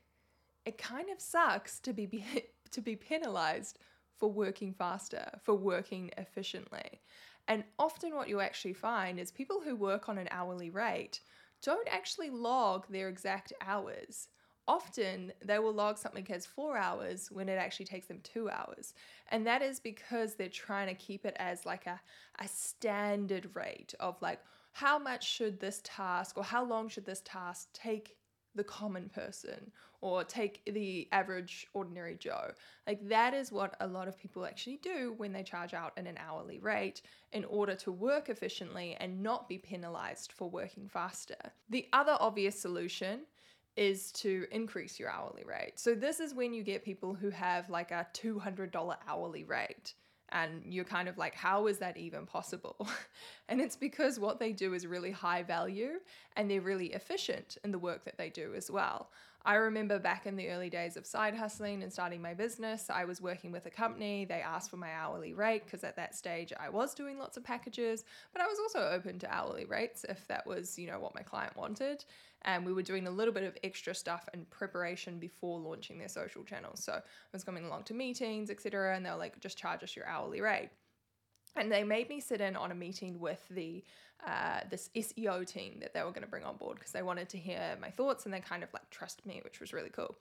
it 0.64 0.78
kind 0.78 1.10
of 1.10 1.20
sucks 1.20 1.78
to 1.80 1.92
be 1.92 2.06
be 2.06 2.24
to 2.70 2.80
be 2.80 2.96
penalized 2.96 3.78
for 4.18 4.30
working 4.30 4.72
faster, 4.72 5.30
for 5.42 5.54
working 5.54 6.10
efficiently. 6.18 7.00
And 7.46 7.64
often, 7.78 8.14
what 8.14 8.28
you 8.28 8.40
actually 8.40 8.74
find 8.74 9.18
is 9.18 9.30
people 9.30 9.60
who 9.64 9.74
work 9.74 10.08
on 10.08 10.18
an 10.18 10.28
hourly 10.30 10.70
rate 10.70 11.20
don't 11.62 11.88
actually 11.90 12.30
log 12.30 12.86
their 12.88 13.08
exact 13.08 13.52
hours. 13.66 14.28
Often 14.68 15.32
they 15.42 15.58
will 15.58 15.72
log 15.72 15.96
something 15.96 16.26
as 16.30 16.44
four 16.44 16.76
hours 16.76 17.30
when 17.32 17.48
it 17.48 17.56
actually 17.56 17.86
takes 17.86 18.06
them 18.06 18.20
two 18.22 18.50
hours. 18.50 18.92
And 19.30 19.46
that 19.46 19.62
is 19.62 19.80
because 19.80 20.34
they're 20.34 20.50
trying 20.50 20.88
to 20.88 20.94
keep 20.94 21.24
it 21.24 21.34
as 21.38 21.64
like 21.64 21.86
a, 21.86 21.98
a 22.38 22.46
standard 22.46 23.48
rate 23.54 23.94
of 23.98 24.20
like, 24.20 24.40
how 24.72 24.98
much 24.98 25.26
should 25.26 25.58
this 25.58 25.80
task 25.84 26.36
or 26.36 26.44
how 26.44 26.64
long 26.64 26.88
should 26.90 27.06
this 27.06 27.22
task 27.24 27.68
take 27.72 28.17
the 28.58 28.64
common 28.64 29.08
person 29.08 29.70
or 30.00 30.22
take 30.22 30.62
the 30.66 31.08
average 31.12 31.66
ordinary 31.72 32.16
Joe. 32.16 32.50
Like 32.86 33.08
that 33.08 33.32
is 33.32 33.50
what 33.50 33.74
a 33.80 33.86
lot 33.86 34.08
of 34.08 34.18
people 34.18 34.44
actually 34.44 34.80
do 34.82 35.14
when 35.16 35.32
they 35.32 35.42
charge 35.42 35.72
out 35.72 35.92
at 35.96 36.06
an 36.06 36.18
hourly 36.18 36.58
rate 36.58 37.02
in 37.32 37.44
order 37.46 37.74
to 37.76 37.92
work 37.92 38.28
efficiently 38.28 38.96
and 39.00 39.22
not 39.22 39.48
be 39.48 39.58
penalized 39.58 40.32
for 40.32 40.50
working 40.50 40.88
faster. 40.88 41.36
The 41.70 41.88
other 41.92 42.16
obvious 42.20 42.60
solution 42.60 43.20
is 43.76 44.10
to 44.10 44.46
increase 44.50 44.98
your 44.98 45.08
hourly 45.08 45.44
rate. 45.44 45.74
So 45.76 45.94
this 45.94 46.20
is 46.20 46.34
when 46.34 46.52
you 46.52 46.64
get 46.64 46.84
people 46.84 47.14
who 47.14 47.30
have 47.30 47.70
like 47.70 47.92
a 47.92 48.06
$200 48.12 48.96
hourly 49.08 49.44
rate 49.44 49.94
and 50.32 50.62
you're 50.66 50.84
kind 50.84 51.08
of 51.08 51.18
like 51.18 51.34
how 51.34 51.66
is 51.66 51.78
that 51.78 51.96
even 51.96 52.26
possible? 52.26 52.88
And 53.50 53.62
it's 53.62 53.76
because 53.76 54.20
what 54.20 54.38
they 54.38 54.52
do 54.52 54.74
is 54.74 54.86
really 54.86 55.10
high 55.10 55.42
value 55.42 56.00
and 56.36 56.50
they're 56.50 56.60
really 56.60 56.92
efficient 56.92 57.56
in 57.64 57.72
the 57.72 57.78
work 57.78 58.04
that 58.04 58.18
they 58.18 58.28
do 58.28 58.52
as 58.54 58.70
well. 58.70 59.08
I 59.42 59.54
remember 59.54 59.98
back 59.98 60.26
in 60.26 60.36
the 60.36 60.50
early 60.50 60.68
days 60.68 60.98
of 60.98 61.06
side 61.06 61.34
hustling 61.34 61.82
and 61.82 61.90
starting 61.90 62.20
my 62.20 62.34
business 62.34 62.90
i 62.90 63.04
was 63.06 63.22
working 63.22 63.50
with 63.50 63.64
a 63.64 63.70
company. 63.70 64.26
They 64.26 64.42
asked 64.42 64.70
for 64.70 64.76
my 64.76 64.92
hourly 64.92 65.32
rate 65.32 65.64
because 65.64 65.84
at 65.84 65.96
that 65.96 66.14
stage 66.14 66.52
i 66.60 66.68
was 66.68 66.94
doing 66.94 67.18
lots 67.18 67.36
of 67.38 67.44
packages 67.44 68.04
but 68.32 68.42
i 68.42 68.46
was 68.46 68.58
also 68.58 68.90
open 68.90 69.18
to 69.20 69.34
hourly 69.34 69.64
rates 69.64 70.04
if 70.08 70.26
that 70.28 70.46
was 70.46 70.78
you 70.78 70.86
know 70.86 70.98
what 70.98 71.14
my 71.14 71.22
client 71.22 71.56
wanted 71.56 72.04
and 72.42 72.64
we 72.64 72.72
were 72.72 72.82
doing 72.82 73.06
a 73.06 73.10
little 73.10 73.34
bit 73.34 73.42
of 73.44 73.56
extra 73.64 73.94
stuff 73.94 74.28
in 74.32 74.44
preparation 74.46 75.18
before 75.18 75.58
launching 75.58 75.98
their 75.98 76.08
social 76.08 76.44
channels. 76.44 76.82
So 76.82 76.92
I 76.92 77.02
was 77.32 77.44
coming 77.44 77.64
along 77.64 77.84
to 77.84 77.94
meetings, 77.94 78.50
etc., 78.50 78.96
and 78.96 79.04
they 79.04 79.10
were 79.10 79.16
like, 79.16 79.40
just 79.40 79.58
charge 79.58 79.82
us 79.82 79.96
your 79.96 80.06
hourly 80.06 80.40
rate. 80.40 80.70
And 81.56 81.72
they 81.72 81.82
made 81.82 82.08
me 82.08 82.20
sit 82.20 82.40
in 82.40 82.54
on 82.56 82.70
a 82.70 82.74
meeting 82.74 83.18
with 83.18 83.42
the 83.50 83.82
uh, 84.26 84.60
this 84.68 84.90
SEO 84.96 85.46
team 85.46 85.78
that 85.80 85.94
they 85.94 86.02
were 86.02 86.10
going 86.10 86.22
to 86.22 86.28
bring 86.28 86.44
on 86.44 86.56
board 86.56 86.76
because 86.76 86.90
they 86.92 87.02
wanted 87.02 87.28
to 87.28 87.38
hear 87.38 87.76
my 87.80 87.88
thoughts 87.90 88.24
and 88.24 88.34
they 88.34 88.40
kind 88.40 88.62
of 88.64 88.72
like 88.74 88.88
trust 88.90 89.24
me, 89.24 89.40
which 89.44 89.60
was 89.60 89.72
really 89.72 89.90
cool. 89.90 90.16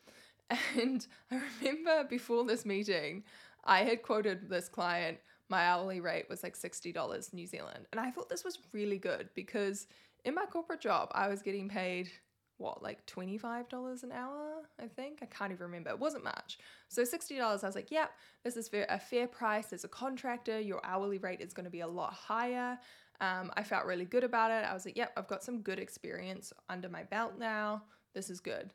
And 0.79 1.05
I 1.29 1.41
remember 1.61 2.05
before 2.07 2.45
this 2.45 2.65
meeting, 2.65 3.23
I 3.65 3.79
had 3.79 4.01
quoted 4.01 4.47
this 4.49 4.69
client, 4.69 5.17
my 5.49 5.65
hourly 5.65 5.99
rate 5.99 6.29
was 6.29 6.43
like 6.43 6.55
$60 6.55 7.33
New 7.33 7.47
Zealand. 7.47 7.85
And 7.91 7.99
I 7.99 8.11
thought 8.11 8.29
this 8.29 8.45
was 8.45 8.59
really 8.71 8.97
good 8.97 9.29
because 9.33 9.87
in 10.25 10.35
my 10.35 10.45
corporate 10.45 10.81
job, 10.81 11.09
I 11.13 11.27
was 11.27 11.41
getting 11.41 11.69
paid 11.69 12.09
what 12.57 12.81
like 12.81 13.05
$25 13.05 14.03
an 14.03 14.11
hour 14.11 14.63
i 14.81 14.87
think? 14.87 15.19
I 15.21 15.25
can't 15.25 15.51
even 15.51 15.65
remember. 15.67 15.89
It 15.91 15.99
wasn't 15.99 16.23
much. 16.23 16.57
So 16.89 17.03
$60 17.03 17.39
i 17.41 17.53
was 17.53 17.75
like 17.75 17.91
yep 17.91 18.11
this 18.43 18.57
is 18.57 18.69
a 18.89 18.99
fair 18.99 19.27
price 19.27 19.73
as 19.73 19.83
a 19.83 19.87
contractor. 19.87 20.59
Your 20.59 20.81
hourly 20.83 21.19
rate 21.19 21.41
is 21.41 21.53
going 21.53 21.65
to 21.65 21.71
be 21.71 21.81
a 21.81 21.87
lot 21.87 22.13
higher. 22.13 22.77
Um, 23.21 23.51
i 23.55 23.63
felt 23.63 23.85
really 23.85 24.05
good 24.05 24.23
about 24.23 24.51
it. 24.51 24.65
I 24.65 24.73
was 24.73 24.85
like 24.85 24.97
yep 24.97 25.11
i've 25.17 25.27
got 25.27 25.43
some 25.43 25.61
good 25.61 25.79
experience 25.79 26.51
under 26.69 26.89
my 26.89 27.03
belt 27.03 27.33
now. 27.37 27.83
This 28.13 28.29
is 28.29 28.39
good. 28.39 28.71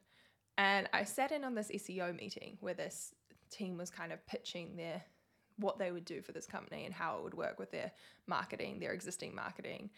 And 0.58 0.88
i 0.92 1.04
sat 1.04 1.32
in 1.32 1.44
on 1.44 1.54
this 1.54 1.70
seo 1.70 2.16
meeting 2.18 2.56
where 2.60 2.74
this 2.74 3.14
team 3.50 3.76
was 3.76 3.90
kind 3.90 4.12
of 4.12 4.24
pitching 4.26 4.76
their 4.76 5.02
what 5.56 5.78
they 5.78 5.92
would 5.92 6.06
do 6.06 6.22
for 6.22 6.32
this 6.32 6.46
company 6.46 6.86
and 6.86 6.94
how 6.94 7.18
it 7.18 7.24
would 7.24 7.34
work 7.34 7.58
with 7.58 7.70
their 7.70 7.92
marketing 8.26 8.78
their 8.78 8.92
existing 8.92 9.34
marketing. 9.34 9.90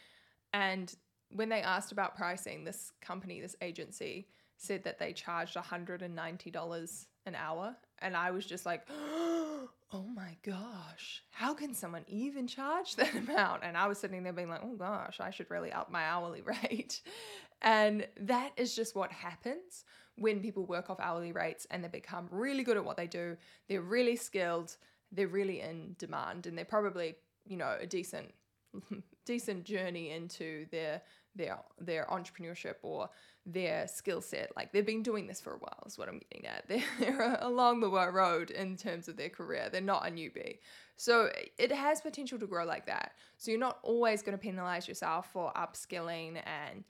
And 0.55 0.95
when 1.35 1.49
they 1.49 1.61
asked 1.61 1.93
about 1.93 2.17
pricing, 2.17 2.65
this 2.65 2.93
company, 3.01 3.41
this 3.41 3.57
agency, 3.61 4.29
said 4.57 4.85
that 4.85 4.99
they 4.99 5.13
charged 5.13 5.57
$190 5.57 7.07
an 7.27 7.35
hour. 7.35 7.77
And 7.99 8.17
I 8.17 8.31
was 8.31 8.47
just 8.47 8.65
like, 8.65 8.87
oh 8.91 9.69
my 10.15 10.37
gosh, 10.45 11.25
how 11.31 11.53
can 11.53 11.75
someone 11.75 12.05
even 12.07 12.47
charge 12.47 12.95
that 12.97 13.15
amount? 13.15 13.65
And 13.65 13.77
I 13.77 13.89
was 13.89 13.99
sitting 13.99 14.23
there 14.23 14.33
being 14.33 14.49
like, 14.49 14.63
oh 14.63 14.77
gosh, 14.77 15.19
I 15.21 15.31
should 15.31 15.51
really 15.51 15.73
up 15.73 15.91
my 15.91 16.05
hourly 16.05 16.43
rate. 16.63 17.03
And 17.61 18.07
that 18.21 18.53
is 18.57 18.77
just 18.77 18.95
what 18.95 19.11
happens 19.11 19.85
when 20.17 20.41
people 20.41 20.65
work 20.67 20.91
off 20.91 21.01
hourly 21.01 21.33
rates 21.33 21.67
and 21.71 21.83
they 21.83 21.89
become 21.89 22.29
really 22.31 22.63
good 22.63 22.77
at 22.77 22.85
what 22.85 22.97
they 22.97 23.09
do. 23.09 23.37
They're 23.69 23.83
really 23.83 24.15
skilled, 24.15 24.77
they're 25.11 25.27
really 25.27 25.61
in 25.61 25.97
demand, 25.99 26.47
and 26.47 26.57
they're 26.57 26.65
probably, 26.65 27.17
you 27.45 27.57
know, 27.57 27.77
a 27.81 27.87
decent 27.87 28.33
decent 29.25 29.65
journey 29.65 30.11
into 30.11 30.67
their 30.71 31.03
their 31.37 31.59
their 31.81 32.07
entrepreneurship 32.11 32.77
or 32.83 33.11
their 33.47 33.87
skill 33.87 34.21
set. 34.21 34.53
Like 34.57 34.73
they've 34.73 34.87
been 34.87 35.03
doing 35.03 35.27
this 35.27 35.41
for 35.41 35.55
a 35.55 35.59
while, 35.59 35.83
is 35.87 35.99
what 35.99 36.09
I'm 36.09 36.21
getting 36.31 36.47
at. 36.47 36.67
They're, 36.69 36.83
they're 36.99 37.39
along 37.41 37.81
the 37.81 37.91
road 37.91 38.51
in 38.51 38.77
terms 38.77 39.09
of 39.09 39.17
their 39.17 39.29
career. 39.29 39.69
They're 39.71 39.81
not 39.81 40.07
a 40.07 40.11
newbie. 40.11 40.59
So 40.97 41.29
it 41.59 41.73
has 41.73 42.01
potential 42.01 42.39
to 42.39 42.47
grow 42.47 42.65
like 42.65 42.87
that. 42.87 43.13
So 43.37 43.51
you're 43.51 43.61
not 43.61 43.81
always 43.83 44.23
going 44.23 44.37
to 44.39 44.43
penalize 44.43 44.87
yourself 44.87 45.31
for 45.33 45.53
upskilling 45.57 46.41
and 46.47 46.85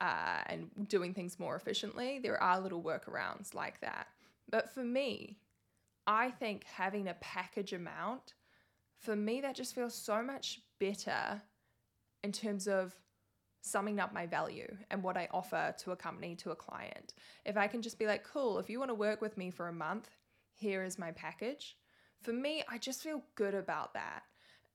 uh, 0.00 0.42
and 0.46 0.70
doing 0.88 1.12
things 1.12 1.38
more 1.38 1.56
efficiently. 1.56 2.18
There 2.22 2.42
are 2.42 2.58
little 2.58 2.82
workarounds 2.82 3.54
like 3.54 3.80
that. 3.82 4.08
But 4.50 4.72
for 4.72 4.82
me, 4.82 5.36
I 6.06 6.30
think 6.30 6.64
having 6.64 7.06
a 7.06 7.14
package 7.20 7.74
amount, 7.74 8.34
for 8.98 9.14
me, 9.14 9.42
that 9.42 9.54
just 9.54 9.74
feels 9.74 9.94
so 9.94 10.22
much 10.22 10.62
better 10.80 11.40
in 12.24 12.32
terms 12.32 12.66
of 12.66 12.94
summing 13.62 14.00
up 14.00 14.12
my 14.12 14.26
value 14.26 14.74
and 14.90 15.02
what 15.02 15.16
I 15.16 15.28
offer 15.30 15.74
to 15.78 15.92
a 15.92 15.96
company, 15.96 16.34
to 16.36 16.50
a 16.50 16.56
client. 16.56 17.14
If 17.44 17.56
I 17.56 17.66
can 17.66 17.82
just 17.82 17.98
be 17.98 18.06
like, 18.06 18.24
cool, 18.24 18.58
if 18.58 18.68
you 18.68 18.78
want 18.78 18.90
to 18.90 18.94
work 18.94 19.20
with 19.20 19.36
me 19.36 19.50
for 19.50 19.68
a 19.68 19.72
month, 19.72 20.10
here 20.54 20.82
is 20.82 20.98
my 20.98 21.12
package. 21.12 21.76
For 22.22 22.32
me, 22.32 22.64
I 22.68 22.78
just 22.78 23.02
feel 23.02 23.22
good 23.34 23.54
about 23.54 23.94
that. 23.94 24.22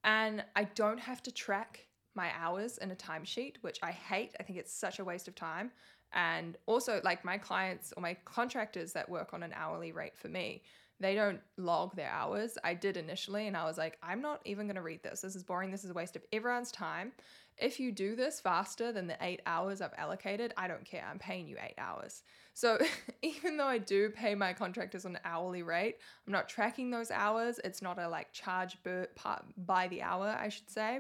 And 0.04 0.44
I 0.56 0.66
don't 0.76 1.00
have 1.00 1.22
to 1.24 1.32
track 1.32 1.88
my 2.16 2.32
hours 2.40 2.78
in 2.78 2.92
a 2.92 2.96
timesheet, 2.96 3.56
which 3.62 3.80
I 3.84 3.92
hate. 3.92 4.36
I 4.40 4.44
think 4.44 4.58
it's 4.60 4.74
such 4.74 5.00
a 5.00 5.06
waste 5.06 5.28
of 5.28 5.36
time. 5.36 5.72
And 6.14 6.58
also, 6.66 7.02
like 7.04 7.26
my 7.26 7.38
clients 7.38 7.92
or 7.98 8.02
my 8.02 8.16
contractors 8.24 8.94
that 8.94 9.10
work 9.10 9.34
on 9.34 9.44
an 9.44 9.52
hourly 9.56 9.92
rate 9.92 10.18
for 10.18 10.30
me, 10.30 10.62
they 11.00 11.16
don't 11.16 11.40
log 11.58 11.96
their 11.96 12.10
hours. 12.10 12.58
I 12.64 12.74
did 12.74 12.96
initially, 12.96 13.48
and 13.48 13.58
I 13.58 13.66
was 13.66 13.78
like, 13.78 13.98
I'm 14.02 14.22
not 14.22 14.42
even 14.46 14.68
going 14.68 14.76
to 14.76 14.82
read 14.82 15.04
this. 15.04 15.22
This 15.22 15.36
is 15.36 15.44
boring. 15.44 15.72
This 15.72 15.84
is 15.84 15.92
a 15.92 15.94
waste 15.94 16.16
of 16.16 16.24
everyone's 16.32 16.72
time. 16.72 17.12
If 17.58 17.80
you 17.80 17.92
do 17.92 18.16
this 18.16 18.40
faster 18.40 18.92
than 18.92 19.08
the 19.08 19.18
eight 19.22 19.42
hours 19.46 19.82
I've 19.82 19.94
allocated, 19.98 20.54
I 20.58 20.68
don't 20.68 20.86
care. 20.86 21.06
I'm 21.10 21.20
paying 21.20 21.48
you 21.48 21.58
eight 21.62 21.76
hours. 21.78 22.24
So 22.54 22.78
even 23.22 23.58
though 23.58 23.68
I 23.68 23.78
do 23.78 24.10
pay 24.10 24.36
my 24.36 24.54
contractors 24.54 25.06
on 25.06 25.16
an 25.16 25.22
hourly 25.24 25.64
rate, 25.64 25.98
I'm 26.26 26.34
not 26.34 26.50
tracking 26.50 26.92
those 26.92 27.12
hours. 27.12 27.60
It's 27.64 27.82
not 27.82 28.00
a 28.00 28.08
like 28.08 28.32
charge 28.34 28.78
by 29.58 29.88
the 29.88 30.02
hour, 30.02 30.38
I 30.40 30.50
should 30.50 30.70
say. 30.70 31.00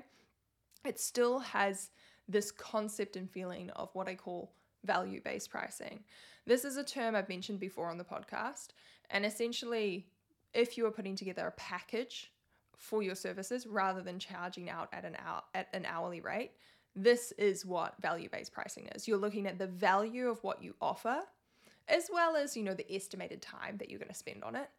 It 0.85 0.99
still 0.99 1.39
has 1.39 1.89
this 2.27 2.51
concept 2.51 3.15
and 3.15 3.29
feeling 3.29 3.69
of 3.71 3.89
what 3.93 4.07
I 4.07 4.15
call 4.15 4.53
value 4.83 5.21
based 5.23 5.49
pricing. 5.49 6.03
This 6.45 6.63
is 6.63 6.77
a 6.77 6.83
term 6.83 7.15
I've 7.15 7.29
mentioned 7.29 7.59
before 7.59 7.89
on 7.89 7.97
the 7.97 8.03
podcast. 8.03 8.67
And 9.09 9.25
essentially, 9.25 10.07
if 10.53 10.77
you 10.77 10.85
are 10.85 10.91
putting 10.91 11.15
together 11.15 11.47
a 11.47 11.51
package 11.51 12.31
for 12.77 13.01
your 13.01 13.15
services 13.15 13.65
rather 13.65 14.01
than 14.01 14.19
charging 14.19 14.69
out 14.69 14.89
at 14.93 15.05
an 15.05 15.15
hour 15.25 15.41
at 15.53 15.67
an 15.73 15.85
hourly 15.85 16.21
rate, 16.21 16.51
this 16.95 17.33
is 17.37 17.65
what 17.65 17.93
value-based 18.01 18.53
pricing 18.53 18.87
is. 18.95 19.07
You're 19.07 19.17
looking 19.17 19.47
at 19.47 19.59
the 19.59 19.67
value 19.67 20.29
of 20.29 20.43
what 20.43 20.63
you 20.63 20.75
offer 20.81 21.21
as 21.87 22.09
well 22.11 22.35
as, 22.35 22.57
you 22.57 22.63
know, 22.63 22.73
the 22.73 22.91
estimated 22.93 23.41
time 23.41 23.77
that 23.77 23.89
you're 23.89 23.99
going 23.99 24.09
to 24.09 24.15
spend 24.15 24.43
on 24.43 24.55
it. 24.55 24.69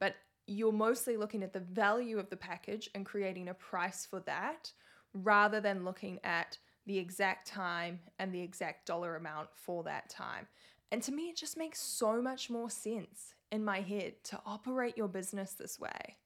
But 0.00 0.14
you're 0.46 0.72
mostly 0.72 1.16
looking 1.16 1.42
at 1.42 1.52
the 1.52 1.60
value 1.60 2.18
of 2.18 2.30
the 2.30 2.36
package 2.36 2.88
and 2.94 3.04
creating 3.04 3.48
a 3.48 3.54
price 3.54 4.06
for 4.06 4.20
that 4.20 4.72
rather 5.12 5.60
than 5.60 5.84
looking 5.84 6.18
at 6.24 6.58
the 6.86 6.98
exact 6.98 7.46
time 7.46 8.00
and 8.18 8.32
the 8.32 8.40
exact 8.40 8.86
dollar 8.86 9.16
amount 9.16 9.48
for 9.54 9.82
that 9.84 10.08
time. 10.10 10.46
And 10.92 11.02
to 11.02 11.12
me, 11.12 11.24
it 11.24 11.36
just 11.36 11.56
makes 11.56 11.80
so 11.80 12.20
much 12.20 12.50
more 12.50 12.70
sense 12.70 13.33
in 13.52 13.64
my 13.64 13.80
head 13.80 14.14
to 14.24 14.40
operate 14.44 14.96
your 14.96 15.08
business 15.08 15.52
this 15.52 15.78
way. 15.78 16.16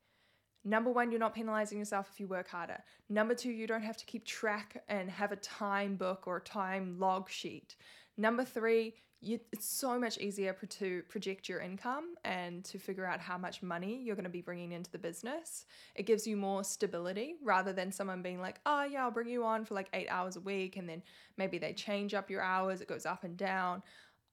Number 0.65 0.91
one, 0.91 1.11
you're 1.11 1.21
not 1.21 1.35
penalizing 1.35 1.79
yourself 1.79 2.09
if 2.13 2.21
you 2.21 2.27
work 2.27 2.49
harder. 2.49 2.83
Number 3.09 3.35
two, 3.35 3.51
you 3.51 3.67
don't 3.67 3.83
have 3.83 3.97
to 3.97 4.05
keep 4.05 4.25
track 4.25 4.83
and 4.89 5.11
have 5.11 5.33
a 5.33 5.37
time 5.37 5.97
book 5.97 6.25
or 6.27 6.39
a 6.39 6.43
time 6.43 6.99
log 6.99 7.31
sheet. 7.31 7.77
Number 8.17 8.45
three, 8.45 8.95
you, 9.21 9.41
it's 9.51 9.67
so 9.67 9.99
much 9.99 10.19
easier 10.19 10.53
to 10.53 11.03
project 11.09 11.49
your 11.49 11.61
income 11.61 12.15
and 12.25 12.65
to 12.67 12.79
figure 12.79 13.05
out 13.05 13.21
how 13.21 13.37
much 13.37 13.63
money 13.63 14.01
you're 14.03 14.15
going 14.15 14.25
to 14.25 14.31
be 14.31 14.43
bringing 14.43 14.73
into 14.73 14.91
the 14.91 14.99
business. 14.99 15.65
It 15.95 16.07
gives 16.07 16.27
you 16.27 16.37
more 16.37 16.63
stability 16.63 17.35
rather 17.43 17.73
than 17.73 17.91
someone 17.91 18.23
being 18.23 18.41
like, 18.41 18.61
oh, 18.67 18.85
yeah, 18.85 19.05
I'll 19.05 19.11
bring 19.11 19.29
you 19.29 19.45
on 19.45 19.65
for 19.65 19.75
like 19.75 19.89
eight 19.93 20.09
hours 20.09 20.37
a 20.37 20.41
week. 20.41 20.77
And 20.77 20.89
then 20.89 21.03
maybe 21.37 21.59
they 21.59 21.73
change 21.73 22.15
up 22.15 22.31
your 22.31 22.43
hours, 22.43 22.81
it 22.81 22.89
goes 22.89 23.07
up 23.07 23.25
and 23.25 23.37
down. 23.37 23.83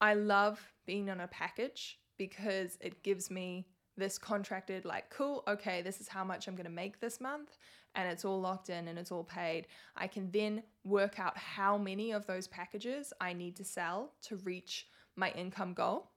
I 0.02 0.14
love 0.14 0.60
being 0.86 1.10
on 1.10 1.20
a 1.20 1.28
package 1.28 1.98
because 2.18 2.78
it 2.82 3.04
gives 3.04 3.30
me 3.30 3.68
this 3.98 4.18
contracted, 4.18 4.86
like, 4.86 5.10
cool, 5.10 5.44
okay, 5.48 5.82
this 5.82 6.02
is 6.02 6.08
how 6.08 6.24
much 6.24 6.48
I'm 6.48 6.56
going 6.56 6.66
to 6.66 6.72
make 6.72 7.00
this 7.00 7.22
month, 7.22 7.58
and 7.96 8.10
it's 8.10 8.26
all 8.26 8.42
locked 8.42 8.70
in 8.70 8.88
and 8.88 9.00
it's 9.00 9.12
all 9.12 9.24
paid. 9.24 9.68
I 9.96 10.08
can 10.08 10.30
then 10.32 10.64
work 10.84 11.20
out 11.20 11.38
how 11.38 11.78
many 11.78 12.12
of 12.12 12.26
those 12.26 12.48
packages 12.48 13.14
I 13.22 13.34
need 13.34 13.56
to 13.58 13.64
sell 13.64 14.12
to 14.24 14.36
reach 14.38 14.88
my 15.16 15.32
income 15.32 15.74
goal. 15.74 16.12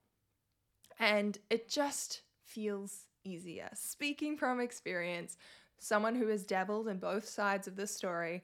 And 0.99 1.37
it 1.49 1.69
just 1.69 2.21
feels 2.43 3.05
easier. 3.23 3.69
Speaking 3.73 4.35
from 4.35 4.59
experience, 4.59 5.37
someone 5.77 6.15
who 6.15 6.27
has 6.27 6.43
dabbled 6.43 6.89
in 6.89 6.97
both 6.97 7.27
sides 7.27 7.67
of 7.67 7.77
this 7.77 7.95
story, 7.95 8.43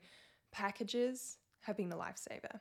packages 0.54 1.38
have 1.62 1.76
been 1.76 1.90
the 1.90 1.98
lifesaver. 1.98 2.60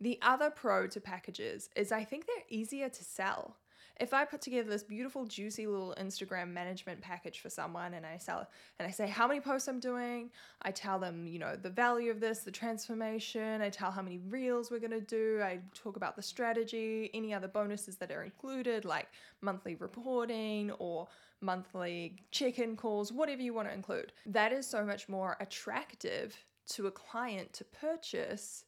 The 0.00 0.18
other 0.22 0.50
pro 0.50 0.86
to 0.86 1.00
packages 1.00 1.68
is 1.76 1.92
I 1.92 2.04
think 2.04 2.26
they're 2.26 2.44
easier 2.48 2.88
to 2.88 3.04
sell 3.04 3.58
if 4.00 4.12
I 4.12 4.24
put 4.24 4.40
together 4.40 4.68
this 4.68 4.82
beautiful, 4.82 5.24
juicy 5.24 5.66
little 5.66 5.94
Instagram 6.00 6.52
management 6.52 7.00
package 7.00 7.40
for 7.40 7.48
someone 7.48 7.94
and 7.94 8.04
I 8.04 8.16
sell 8.16 8.48
and 8.78 8.88
I 8.88 8.90
say 8.90 9.06
how 9.06 9.28
many 9.28 9.40
posts 9.40 9.68
I'm 9.68 9.78
doing, 9.78 10.30
I 10.62 10.72
tell 10.72 10.98
them, 10.98 11.26
you 11.26 11.38
know, 11.38 11.56
the 11.56 11.70
value 11.70 12.10
of 12.10 12.20
this, 12.20 12.40
the 12.40 12.50
transformation, 12.50 13.60
I 13.60 13.70
tell 13.70 13.90
how 13.90 14.02
many 14.02 14.18
reels 14.28 14.70
we're 14.70 14.80
gonna 14.80 15.00
do, 15.00 15.40
I 15.42 15.60
talk 15.74 15.96
about 15.96 16.16
the 16.16 16.22
strategy, 16.22 17.10
any 17.14 17.32
other 17.32 17.48
bonuses 17.48 17.96
that 17.96 18.10
are 18.10 18.24
included, 18.24 18.84
like 18.84 19.06
monthly 19.40 19.76
reporting 19.76 20.72
or 20.72 21.06
monthly 21.40 22.16
check 22.30 22.58
in 22.58 22.76
calls, 22.76 23.12
whatever 23.12 23.42
you 23.42 23.54
want 23.54 23.68
to 23.68 23.74
include. 23.74 24.12
That 24.26 24.52
is 24.52 24.66
so 24.66 24.84
much 24.84 25.08
more 25.08 25.36
attractive 25.40 26.36
to 26.70 26.86
a 26.86 26.90
client 26.90 27.52
to 27.52 27.64
purchase 27.64 28.64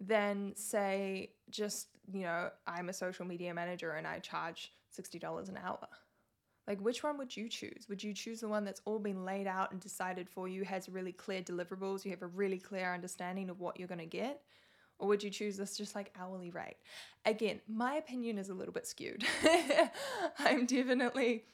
than 0.00 0.52
say 0.56 1.30
just 1.50 1.88
you 2.12 2.22
know 2.22 2.50
i'm 2.66 2.88
a 2.88 2.92
social 2.92 3.24
media 3.24 3.52
manager 3.52 3.92
and 3.92 4.06
i 4.06 4.18
charge 4.20 4.72
$60 4.96 5.48
an 5.48 5.58
hour. 5.62 5.88
Like 6.66 6.80
which 6.80 7.02
one 7.02 7.16
would 7.18 7.34
you 7.34 7.48
choose? 7.48 7.86
Would 7.88 8.02
you 8.02 8.12
choose 8.12 8.40
the 8.40 8.48
one 8.48 8.64
that's 8.64 8.82
all 8.84 8.98
been 8.98 9.24
laid 9.24 9.46
out 9.46 9.72
and 9.72 9.80
decided 9.80 10.28
for 10.28 10.48
you 10.48 10.64
has 10.64 10.88
really 10.88 11.12
clear 11.12 11.40
deliverables 11.40 12.04
you 12.04 12.10
have 12.10 12.22
a 12.22 12.26
really 12.26 12.58
clear 12.58 12.92
understanding 12.92 13.48
of 13.48 13.60
what 13.60 13.78
you're 13.78 13.88
going 13.88 14.00
to 14.00 14.06
get? 14.06 14.42
Or 14.98 15.08
would 15.08 15.22
you 15.22 15.30
choose 15.30 15.56
this 15.56 15.78
just 15.78 15.94
like 15.94 16.12
hourly 16.18 16.50
rate? 16.50 16.76
Again 17.24 17.60
my 17.68 17.94
opinion 17.94 18.36
is 18.36 18.50
a 18.50 18.54
little 18.54 18.74
bit 18.74 18.86
skewed. 18.86 19.24
I'm 20.38 20.66
definitely 20.66 21.44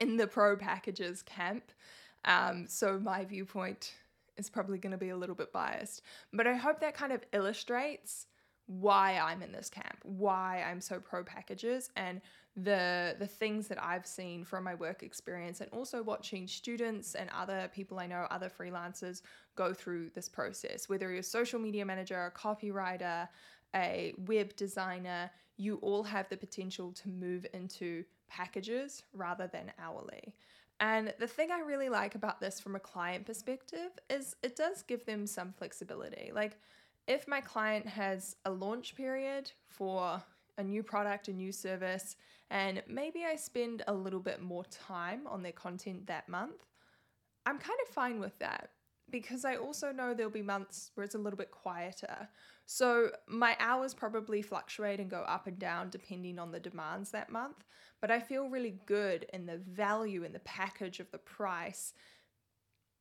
in 0.00 0.18
the 0.18 0.26
pro 0.26 0.56
packages 0.56 1.22
camp. 1.22 1.72
Um, 2.26 2.66
so 2.68 2.98
my 2.98 3.24
viewpoint 3.24 3.94
is 4.36 4.50
probably 4.50 4.78
going 4.78 4.92
to 4.92 4.98
be 4.98 5.10
a 5.10 5.16
little 5.16 5.34
bit 5.34 5.52
biased. 5.52 6.02
But 6.32 6.46
I 6.46 6.54
hope 6.54 6.80
that 6.80 6.94
kind 6.94 7.12
of 7.12 7.22
illustrates 7.32 8.26
why 8.66 9.18
I'm 9.18 9.42
in 9.42 9.52
this 9.52 9.68
camp, 9.68 9.98
why 10.02 10.64
I'm 10.66 10.80
so 10.80 10.98
pro 10.98 11.22
packages 11.22 11.90
and 11.96 12.20
the 12.56 13.16
the 13.18 13.26
things 13.26 13.66
that 13.68 13.82
I've 13.82 14.06
seen 14.06 14.44
from 14.44 14.64
my 14.64 14.74
work 14.74 15.02
experience 15.02 15.60
and 15.60 15.68
also 15.70 16.02
watching 16.02 16.46
students 16.46 17.14
and 17.14 17.28
other 17.36 17.70
people 17.74 17.98
I 17.98 18.06
know, 18.06 18.26
other 18.30 18.48
freelancers 18.48 19.22
go 19.56 19.74
through 19.74 20.10
this 20.14 20.28
process. 20.28 20.88
Whether 20.88 21.10
you're 21.10 21.18
a 21.18 21.22
social 21.22 21.58
media 21.58 21.84
manager, 21.84 22.24
a 22.24 22.30
copywriter, 22.30 23.28
a 23.74 24.14
web 24.18 24.54
designer, 24.56 25.30
you 25.56 25.76
all 25.76 26.04
have 26.04 26.28
the 26.28 26.36
potential 26.36 26.92
to 26.92 27.08
move 27.08 27.46
into 27.52 28.04
packages 28.28 29.02
rather 29.12 29.48
than 29.48 29.72
hourly. 29.78 30.34
And 30.84 31.14
the 31.18 31.26
thing 31.26 31.50
I 31.50 31.60
really 31.60 31.88
like 31.88 32.14
about 32.14 32.42
this 32.42 32.60
from 32.60 32.76
a 32.76 32.78
client 32.78 33.24
perspective 33.24 33.92
is 34.10 34.36
it 34.42 34.54
does 34.54 34.82
give 34.82 35.06
them 35.06 35.26
some 35.26 35.50
flexibility. 35.50 36.30
Like, 36.34 36.58
if 37.08 37.26
my 37.26 37.40
client 37.40 37.86
has 37.86 38.36
a 38.44 38.50
launch 38.50 38.94
period 38.94 39.50
for 39.66 40.22
a 40.58 40.62
new 40.62 40.82
product, 40.82 41.28
a 41.28 41.32
new 41.32 41.52
service, 41.52 42.16
and 42.50 42.82
maybe 42.86 43.24
I 43.24 43.36
spend 43.36 43.82
a 43.88 43.94
little 43.94 44.20
bit 44.20 44.42
more 44.42 44.64
time 44.64 45.26
on 45.26 45.42
their 45.42 45.52
content 45.52 46.06
that 46.08 46.28
month, 46.28 46.66
I'm 47.46 47.58
kind 47.58 47.78
of 47.88 47.94
fine 47.94 48.20
with 48.20 48.38
that 48.40 48.68
because 49.10 49.44
I 49.44 49.56
also 49.56 49.92
know 49.92 50.14
there'll 50.14 50.32
be 50.32 50.42
months 50.42 50.90
where 50.94 51.04
it's 51.04 51.14
a 51.14 51.18
little 51.18 51.36
bit 51.36 51.50
quieter. 51.50 52.28
So 52.66 53.10
my 53.26 53.56
hours 53.60 53.94
probably 53.94 54.42
fluctuate 54.42 55.00
and 55.00 55.10
go 55.10 55.22
up 55.22 55.46
and 55.46 55.58
down 55.58 55.90
depending 55.90 56.38
on 56.38 56.50
the 56.50 56.60
demands 56.60 57.10
that 57.10 57.30
month, 57.30 57.64
but 58.00 58.10
I 58.10 58.20
feel 58.20 58.48
really 58.48 58.78
good 58.86 59.26
in 59.32 59.46
the 59.46 59.58
value 59.58 60.24
in 60.24 60.32
the 60.32 60.38
package 60.40 61.00
of 61.00 61.10
the 61.10 61.18
price 61.18 61.92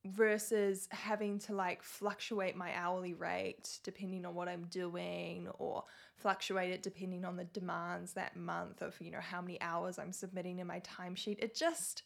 versus 0.05 0.89
having 0.91 1.39
to 1.39 1.53
like 1.53 1.81
fluctuate 1.81 2.57
my 2.57 2.75
hourly 2.75 3.13
rate 3.13 3.79
depending 3.83 4.25
on 4.25 4.35
what 4.35 4.49
I'm 4.49 4.65
doing 4.65 5.47
or 5.59 5.85
fluctuate 6.17 6.71
it 6.71 6.83
depending 6.83 7.23
on 7.23 7.37
the 7.37 7.45
demands 7.45 8.11
that 8.13 8.35
month 8.35 8.81
of 8.81 8.99
you 8.99 9.11
know 9.11 9.21
how 9.21 9.41
many 9.41 9.61
hours 9.61 9.97
I'm 9.97 10.11
submitting 10.11 10.59
in 10.59 10.67
my 10.67 10.81
timesheet. 10.81 11.39
It 11.39 11.55
just 11.55 12.03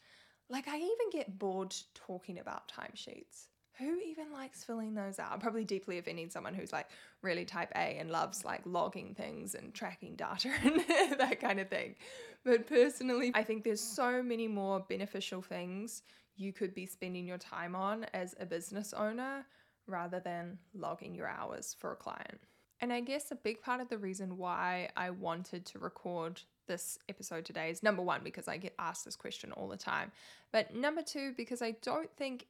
like 0.47 0.67
I 0.67 0.77
even 0.77 1.09
get 1.11 1.39
bored 1.39 1.75
talking 1.95 2.37
about 2.37 2.71
timesheets 2.71 3.47
who 3.79 3.99
even 3.99 4.31
likes 4.31 4.63
filling 4.63 4.93
those 4.93 5.19
out? 5.19 5.39
Probably 5.39 5.63
deeply 5.63 5.97
offending 5.97 6.29
someone 6.29 6.53
who's 6.53 6.73
like 6.73 6.87
really 7.21 7.45
type 7.45 7.71
A 7.75 7.97
and 7.99 8.09
loves 8.09 8.43
like 8.43 8.61
logging 8.65 9.13
things 9.13 9.55
and 9.55 9.73
tracking 9.73 10.15
data 10.15 10.49
and 10.63 10.83
that 11.19 11.39
kind 11.39 11.59
of 11.59 11.69
thing. 11.69 11.95
But 12.43 12.67
personally, 12.67 13.31
I 13.35 13.43
think 13.43 13.63
there's 13.63 13.81
so 13.81 14.23
many 14.23 14.47
more 14.47 14.79
beneficial 14.79 15.41
things 15.41 16.01
you 16.35 16.53
could 16.53 16.73
be 16.73 16.85
spending 16.85 17.25
your 17.25 17.37
time 17.37 17.75
on 17.75 18.05
as 18.13 18.35
a 18.39 18.45
business 18.45 18.93
owner 18.93 19.45
rather 19.87 20.19
than 20.19 20.57
logging 20.73 21.15
your 21.15 21.27
hours 21.27 21.75
for 21.79 21.93
a 21.93 21.95
client. 21.95 22.39
And 22.79 22.93
I 22.93 22.99
guess 22.99 23.31
a 23.31 23.35
big 23.35 23.61
part 23.61 23.81
of 23.81 23.89
the 23.89 23.97
reason 23.97 24.37
why 24.37 24.89
I 24.95 25.09
wanted 25.09 25.65
to 25.67 25.79
record 25.79 26.41
this 26.67 26.99
episode 27.09 27.43
today 27.45 27.71
is 27.71 27.81
number 27.81 28.03
one, 28.03 28.21
because 28.23 28.47
I 28.47 28.57
get 28.57 28.75
asked 28.77 29.05
this 29.05 29.15
question 29.15 29.51
all 29.53 29.67
the 29.67 29.77
time. 29.77 30.11
But 30.51 30.75
number 30.75 31.01
two, 31.01 31.33
because 31.35 31.61
I 31.61 31.71
don't 31.81 32.09
think 32.17 32.45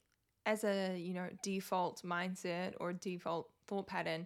as 0.48 0.64
a, 0.64 0.98
you 0.98 1.14
know, 1.14 1.28
default 1.44 2.02
mindset 2.04 2.74
or 2.80 2.94
default 2.94 3.50
thought 3.68 3.86
pattern, 3.86 4.26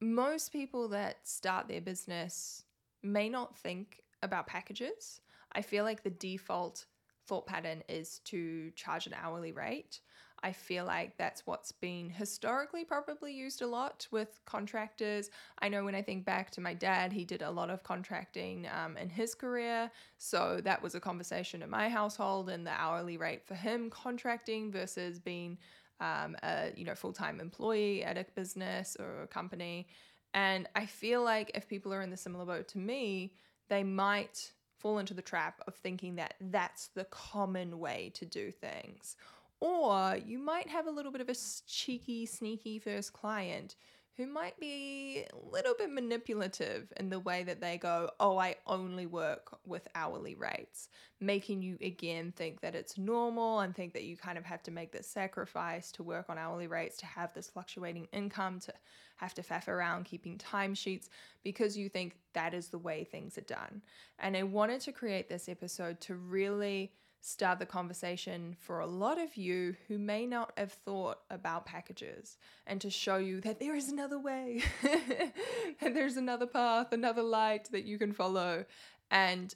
most 0.00 0.52
people 0.52 0.88
that 0.88 1.26
start 1.26 1.66
their 1.66 1.80
business 1.80 2.64
may 3.02 3.28
not 3.30 3.56
think 3.56 4.02
about 4.22 4.46
packages. 4.46 5.22
I 5.52 5.62
feel 5.62 5.84
like 5.84 6.02
the 6.02 6.10
default 6.10 6.84
thought 7.26 7.46
pattern 7.46 7.82
is 7.88 8.20
to 8.26 8.70
charge 8.72 9.06
an 9.06 9.14
hourly 9.14 9.52
rate. 9.52 10.00
I 10.42 10.52
feel 10.52 10.84
like 10.84 11.16
that's 11.16 11.46
what's 11.46 11.72
been 11.72 12.10
historically 12.10 12.84
probably 12.84 13.32
used 13.32 13.62
a 13.62 13.66
lot 13.66 14.06
with 14.10 14.40
contractors. 14.44 15.30
I 15.60 15.68
know 15.68 15.84
when 15.84 15.94
I 15.94 16.02
think 16.02 16.24
back 16.24 16.50
to 16.52 16.60
my 16.60 16.74
dad, 16.74 17.12
he 17.12 17.24
did 17.24 17.42
a 17.42 17.50
lot 17.50 17.70
of 17.70 17.82
contracting 17.82 18.66
um, 18.72 18.96
in 18.96 19.08
his 19.08 19.34
career. 19.34 19.90
So 20.18 20.60
that 20.64 20.82
was 20.82 20.94
a 20.94 21.00
conversation 21.00 21.62
in 21.62 21.70
my 21.70 21.88
household 21.88 22.48
and 22.48 22.66
the 22.66 22.72
hourly 22.72 23.16
rate 23.16 23.46
for 23.46 23.54
him 23.54 23.88
contracting 23.90 24.72
versus 24.72 25.18
being 25.18 25.58
um, 26.00 26.36
a 26.42 26.72
you 26.76 26.84
know 26.84 26.96
full-time 26.96 27.38
employee 27.38 28.02
at 28.02 28.18
a 28.18 28.26
business 28.34 28.96
or 28.98 29.22
a 29.22 29.26
company. 29.28 29.86
And 30.34 30.68
I 30.74 30.86
feel 30.86 31.22
like 31.22 31.52
if 31.54 31.68
people 31.68 31.94
are 31.94 32.02
in 32.02 32.10
the 32.10 32.16
similar 32.16 32.44
boat 32.44 32.68
to 32.68 32.78
me, 32.78 33.34
they 33.68 33.84
might 33.84 34.52
fall 34.78 34.98
into 34.98 35.14
the 35.14 35.22
trap 35.22 35.60
of 35.68 35.76
thinking 35.76 36.16
that 36.16 36.34
that's 36.40 36.88
the 36.88 37.04
common 37.04 37.78
way 37.78 38.10
to 38.14 38.26
do 38.26 38.50
things 38.50 39.16
or 39.62 40.16
you 40.26 40.40
might 40.40 40.66
have 40.66 40.88
a 40.88 40.90
little 40.90 41.12
bit 41.12 41.20
of 41.20 41.28
a 41.28 41.36
cheeky, 41.68 42.26
sneaky 42.26 42.80
first 42.80 43.12
client 43.12 43.76
who 44.16 44.26
might 44.26 44.58
be 44.58 45.24
a 45.32 45.54
little 45.54 45.74
bit 45.78 45.88
manipulative 45.88 46.92
in 46.96 47.10
the 47.10 47.20
way 47.20 47.44
that 47.44 47.60
they 47.60 47.78
go, 47.78 48.10
Oh, 48.18 48.38
I 48.38 48.56
only 48.66 49.06
work 49.06 49.56
with 49.64 49.86
hourly 49.94 50.34
rates, 50.34 50.88
making 51.20 51.62
you 51.62 51.78
again 51.80 52.32
think 52.34 52.60
that 52.60 52.74
it's 52.74 52.98
normal 52.98 53.60
and 53.60 53.72
think 53.72 53.92
that 53.92 54.02
you 54.02 54.16
kind 54.16 54.36
of 54.36 54.44
have 54.44 54.64
to 54.64 54.72
make 54.72 54.90
this 54.90 55.06
sacrifice 55.06 55.92
to 55.92 56.02
work 56.02 56.26
on 56.28 56.38
hourly 56.38 56.66
rates, 56.66 56.96
to 56.96 57.06
have 57.06 57.32
this 57.32 57.48
fluctuating 57.48 58.08
income, 58.12 58.58
to 58.60 58.72
have 59.14 59.32
to 59.34 59.42
faff 59.42 59.68
around 59.68 60.06
keeping 60.06 60.38
timesheets 60.38 61.08
because 61.44 61.78
you 61.78 61.88
think 61.88 62.16
that 62.32 62.52
is 62.52 62.66
the 62.66 62.78
way 62.78 63.04
things 63.04 63.38
are 63.38 63.42
done. 63.42 63.80
And 64.18 64.36
I 64.36 64.42
wanted 64.42 64.80
to 64.80 64.92
create 64.92 65.28
this 65.28 65.48
episode 65.48 66.00
to 66.00 66.16
really 66.16 66.90
start 67.24 67.60
the 67.60 67.66
conversation 67.66 68.56
for 68.58 68.80
a 68.80 68.86
lot 68.86 69.16
of 69.16 69.36
you 69.36 69.76
who 69.86 69.96
may 69.96 70.26
not 70.26 70.52
have 70.58 70.72
thought 70.72 71.20
about 71.30 71.64
packages 71.64 72.36
and 72.66 72.80
to 72.80 72.90
show 72.90 73.16
you 73.16 73.40
that 73.40 73.60
there 73.60 73.76
is 73.76 73.88
another 73.88 74.18
way, 74.18 74.60
and 75.80 75.94
there's 75.94 76.16
another 76.16 76.46
path, 76.46 76.92
another 76.92 77.22
light 77.22 77.70
that 77.70 77.84
you 77.84 77.96
can 77.96 78.12
follow. 78.12 78.64
And 79.12 79.54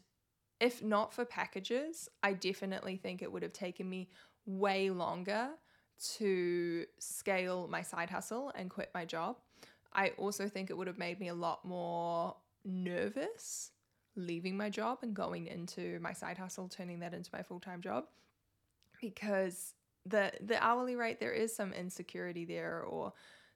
if 0.60 0.82
not 0.82 1.12
for 1.12 1.24
packages, 1.24 2.08
I 2.22 2.34
definitely 2.34 2.96
think 2.96 3.20
it 3.20 3.32
would 3.32 3.42
have 3.42 3.52
taken 3.52 3.90
me 3.90 4.10
way 4.46 4.90
longer 4.90 5.48
to 6.18 6.86
scale 7.00 7.66
my 7.68 7.82
side 7.82 8.10
hustle 8.10 8.52
and 8.54 8.70
quit 8.70 8.90
my 8.94 9.04
job. 9.04 9.38
I 9.92 10.10
also 10.18 10.48
think 10.48 10.70
it 10.70 10.76
would 10.76 10.86
have 10.86 10.98
made 10.98 11.18
me 11.18 11.28
a 11.28 11.34
lot 11.34 11.64
more 11.64 12.36
nervous 12.64 13.72
leaving 14.16 14.56
my 14.56 14.70
job 14.70 14.98
and 15.02 15.14
going 15.14 15.46
into 15.46 15.98
my 16.00 16.12
side 16.12 16.38
hustle, 16.38 16.68
turning 16.68 17.00
that 17.00 17.14
into 17.14 17.30
my 17.32 17.42
full 17.42 17.60
time 17.60 17.80
job, 17.80 18.06
because 19.00 19.74
the 20.04 20.32
the 20.40 20.62
hourly 20.62 20.96
rate 20.96 21.20
there 21.20 21.32
is 21.32 21.54
some 21.54 21.72
insecurity 21.72 22.44
there, 22.44 22.82
or 22.82 23.12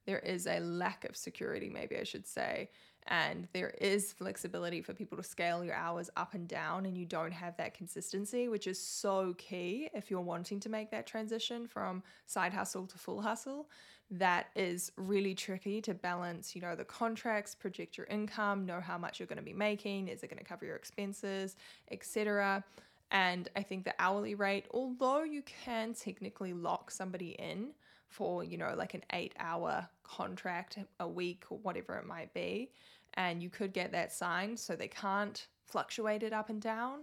there 0.06 0.18
is 0.20 0.46
a 0.46 0.60
lack 0.60 1.04
of 1.04 1.16
security, 1.16 1.68
maybe 1.68 1.96
I 1.96 2.04
should 2.04 2.26
say, 2.26 2.70
and 3.10 3.48
there 3.52 3.74
is 3.80 4.12
flexibility 4.12 4.80
for 4.80 4.94
people 4.94 5.18
to 5.18 5.24
scale 5.24 5.64
your 5.64 5.74
hours 5.74 6.08
up 6.16 6.34
and 6.34 6.48
down, 6.48 6.86
and 6.86 6.96
you 6.96 7.04
don't 7.04 7.32
have 7.32 7.56
that 7.56 7.74
consistency, 7.74 8.48
which 8.48 8.66
is 8.66 8.80
so 8.80 9.34
key 9.36 9.90
if 9.92 10.10
you're 10.10 10.20
wanting 10.20 10.60
to 10.60 10.68
make 10.68 10.90
that 10.92 11.06
transition 11.06 11.66
from 11.66 12.02
side 12.26 12.52
hustle 12.52 12.86
to 12.86 12.96
full 12.96 13.20
hustle 13.20 13.68
that 14.12 14.46
is 14.56 14.90
really 14.96 15.34
tricky 15.34 15.80
to 15.80 15.94
balance, 15.94 16.56
you 16.56 16.60
know, 16.60 16.74
the 16.74 16.84
contracts, 16.84 17.54
project 17.54 17.96
your 17.96 18.06
income, 18.08 18.66
know 18.66 18.80
how 18.80 18.98
much 18.98 19.20
you're 19.20 19.26
going 19.26 19.38
to 19.38 19.42
be 19.42 19.52
making, 19.52 20.08
is 20.08 20.22
it 20.22 20.28
going 20.28 20.38
to 20.38 20.44
cover 20.44 20.64
your 20.64 20.74
expenses, 20.74 21.54
etc. 21.92 22.64
And 23.12 23.48
I 23.54 23.62
think 23.62 23.84
the 23.84 23.94
hourly 24.00 24.34
rate, 24.34 24.66
although 24.72 25.22
you 25.22 25.42
can 25.42 25.94
technically 25.94 26.52
lock 26.52 26.90
somebody 26.90 27.30
in 27.38 27.68
for, 28.08 28.42
you 28.42 28.58
know, 28.58 28.74
like 28.76 28.94
an 28.94 29.04
8-hour 29.12 29.88
contract 30.02 30.78
a 30.98 31.06
week 31.06 31.44
or 31.48 31.58
whatever 31.58 31.94
it 31.96 32.06
might 32.06 32.34
be, 32.34 32.70
and 33.14 33.42
you 33.42 33.50
could 33.50 33.72
get 33.72 33.92
that 33.92 34.12
signed 34.12 34.58
so 34.58 34.74
they 34.74 34.88
can't 34.88 35.46
fluctuate 35.64 36.22
it 36.22 36.32
up 36.32 36.48
and 36.48 36.60
down, 36.60 37.00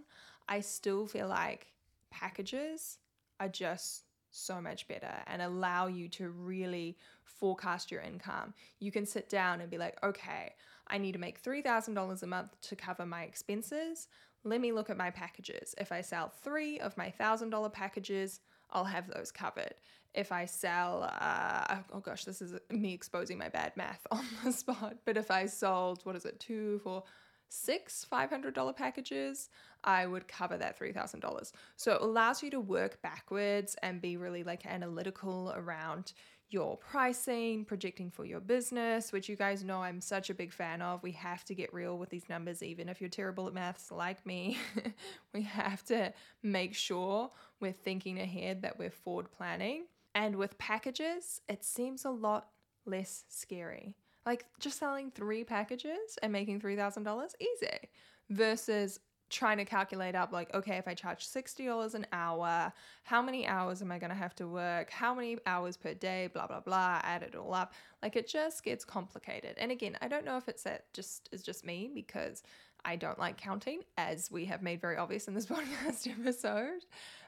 I 0.48 0.62
still 0.62 1.06
feel 1.06 1.28
like 1.28 1.68
packages 2.12 3.00
are 3.40 3.50
just 3.50 4.04
so 4.32 4.62
much 4.62 4.88
better 4.88 5.14
and 5.28 5.42
allow 5.42 5.88
you 5.88 6.08
to 6.10 6.30
really 6.30 6.98
forecast 7.24 7.92
your 7.92 8.02
income. 8.02 8.54
You 8.80 8.92
can 8.92 9.06
sit 9.06 9.30
down 9.30 9.62
and 9.62 9.70
be 9.70 9.78
like, 9.78 9.98
okay, 10.04 10.54
I 10.88 10.98
need 10.98 11.14
to 11.14 11.20
make 11.20 11.44
$3,000 11.44 12.24
a 12.24 12.28
month 12.28 12.60
to 12.62 12.76
cover 12.76 13.06
my 13.06 13.24
expenses. 13.24 14.08
Let 14.44 14.62
me 14.62 14.72
look 14.72 14.90
at 14.90 14.98
my 14.98 15.12
packages. 15.12 15.76
If 15.78 15.92
I 15.92 16.02
sell 16.02 16.30
three 16.30 16.80
of 16.80 16.98
my 16.98 17.14
$1,000 17.20 17.74
packages, 17.74 18.40
I'll 18.72 18.86
have 18.86 19.08
those 19.08 19.32
covered. 19.32 19.76
If 20.14 20.32
I 20.32 20.46
sell, 20.46 21.10
uh, 21.22 21.78
oh 21.94 22.00
gosh, 22.00 22.24
this 22.26 22.42
is 22.42 22.60
me 22.72 22.94
exposing 22.94 23.38
my 23.38 23.50
bad 23.50 23.74
math 23.76 24.06
on 24.12 24.26
the 24.44 24.52
spot, 24.52 24.98
but 25.06 25.18
if 25.18 25.30
I 25.32 25.46
sold, 25.46 26.02
what 26.04 26.16
is 26.16 26.26
it, 26.26 26.40
two, 26.40 26.80
four, 26.84 27.04
six 27.50 28.06
$500 28.12 28.76
packages, 28.76 29.50
I 29.84 30.06
would 30.06 30.28
cover 30.28 30.58
that 30.58 30.78
$3,000. 30.78 31.52
So 31.76 31.94
it 31.94 32.02
allows 32.02 32.44
you 32.44 32.50
to 32.52 32.60
work 32.60 33.02
backwards 33.02 33.76
and 33.82 34.02
be 34.02 34.18
really 34.18 34.44
like 34.44 34.66
analytical 34.66 35.54
around 35.56 36.14
your 36.50 36.78
pricing, 36.78 37.66
projecting 37.66 38.10
for 38.10 38.26
your 38.26 38.40
business, 38.40 39.12
which 39.12 39.28
you 39.28 39.36
guys 39.36 39.64
know 39.64 39.82
I'm 39.82 40.00
such 40.00 40.30
a 40.30 40.34
big 40.34 40.54
fan 40.54 40.82
of. 40.82 41.04
We 41.04 41.12
have 41.14 41.44
to 41.46 41.56
get 41.56 41.74
real 41.74 41.98
with 41.98 42.10
these 42.10 42.30
numbers, 42.30 42.64
even 42.64 42.88
if 42.88 43.02
you're 43.02 43.10
terrible 43.10 43.48
at 43.48 43.54
maths 43.54 43.92
like 43.92 44.26
me. 44.26 44.58
we 45.34 45.42
have 45.42 45.84
to 45.86 46.14
make 46.44 46.74
sure 46.74 47.30
we're 47.60 47.74
thinking 47.74 48.20
ahead, 48.20 48.62
that 48.62 48.80
we're 48.80 48.92
forward 48.92 49.32
planning. 49.32 49.86
And 50.16 50.38
with 50.38 50.58
packages, 50.58 51.42
it 51.50 51.64
seems 51.64 52.06
a 52.06 52.10
lot 52.10 52.48
less 52.86 53.26
scary. 53.28 53.96
Like 54.26 54.46
just 54.60 54.80
selling 54.80 55.12
three 55.12 55.44
packages 55.44 56.18
and 56.22 56.32
making 56.32 56.62
$3,000, 56.62 57.32
easy. 57.40 57.90
Versus 58.30 59.00
trying 59.30 59.58
to 59.58 59.66
calculate 59.66 60.16
up 60.16 60.32
like 60.32 60.54
okay 60.54 60.78
if 60.78 60.88
i 60.88 60.94
charge 60.94 61.28
$60 61.28 61.94
an 61.94 62.06
hour 62.12 62.72
how 63.04 63.22
many 63.22 63.48
hours 63.48 63.82
am 63.82 63.92
i 63.92 64.00
going 64.00 64.10
to 64.10 64.16
have 64.16 64.36
to 64.36 64.48
work? 64.48 64.90
How 64.90 65.14
many 65.14 65.38
hours 65.46 65.78
per 65.78 65.94
day? 65.94 66.30
Blah 66.34 66.48
blah 66.48 66.60
blah. 66.60 67.00
Add 67.04 67.24
it 67.24 67.36
all 67.36 67.54
up 67.54 67.74
like 68.02 68.16
it 68.16 68.28
just 68.28 68.64
gets 68.64 68.86
complicated 68.86 69.56
and 69.58 69.72
again 69.72 69.98
i 70.02 70.08
don't 70.08 70.26
know 70.26 70.38
if 70.38 70.48
it's 70.48 70.64
that 70.64 70.92
just 70.94 71.30
is 71.32 71.44
just 71.44 71.66
me 71.66 71.90
because 71.94 72.44
i 72.86 72.96
don't 72.96 73.20
like 73.20 73.38
counting 73.38 73.82
as 73.98 74.32
we 74.32 74.46
have 74.46 74.62
made 74.62 74.82
very 74.82 74.98
obvious 74.98 75.28
in 75.28 75.34
this 75.34 75.46
podcast 75.48 76.08
episode 76.08 76.84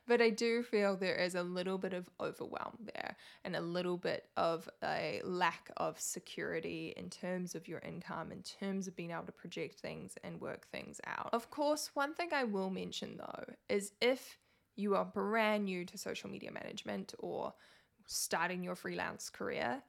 but 0.09 0.23
I 0.23 0.31
do 0.31 0.63
feel 0.63 0.95
there 0.95 1.15
is 1.15 1.35
a 1.35 1.43
little 1.43 1.77
bit 1.77 1.93
of 1.93 2.09
overwhelm 2.19 2.77
there 2.95 3.15
and 3.45 3.55
a 3.55 3.61
little 3.61 3.95
bit 3.95 4.25
of 4.35 4.67
a 4.83 5.21
lack 5.23 5.69
of 5.77 6.01
security 6.01 6.95
in 6.97 7.11
terms 7.11 7.53
of 7.53 7.67
your 7.67 7.77
income, 7.79 8.31
in 8.31 8.41
terms 8.41 8.87
of 8.87 8.95
being 8.95 9.11
able 9.11 9.27
to 9.27 9.31
project 9.31 9.79
things 9.79 10.15
and 10.23 10.41
work 10.41 10.67
things 10.71 10.99
out. 11.05 11.29
Of 11.31 11.51
course, 11.51 11.91
one 11.93 12.15
thing 12.15 12.29
I 12.33 12.43
will 12.43 12.71
mention 12.71 13.17
though 13.17 13.53
is 13.69 13.91
if 14.01 14.39
you 14.75 14.95
are 14.95 15.05
brand 15.05 15.65
new 15.65 15.85
to 15.85 15.97
social 15.97 16.31
media 16.31 16.51
management 16.51 17.13
or 17.19 17.53
starting 18.07 18.63
your 18.63 18.75
freelance 18.75 19.29
career, 19.29 19.83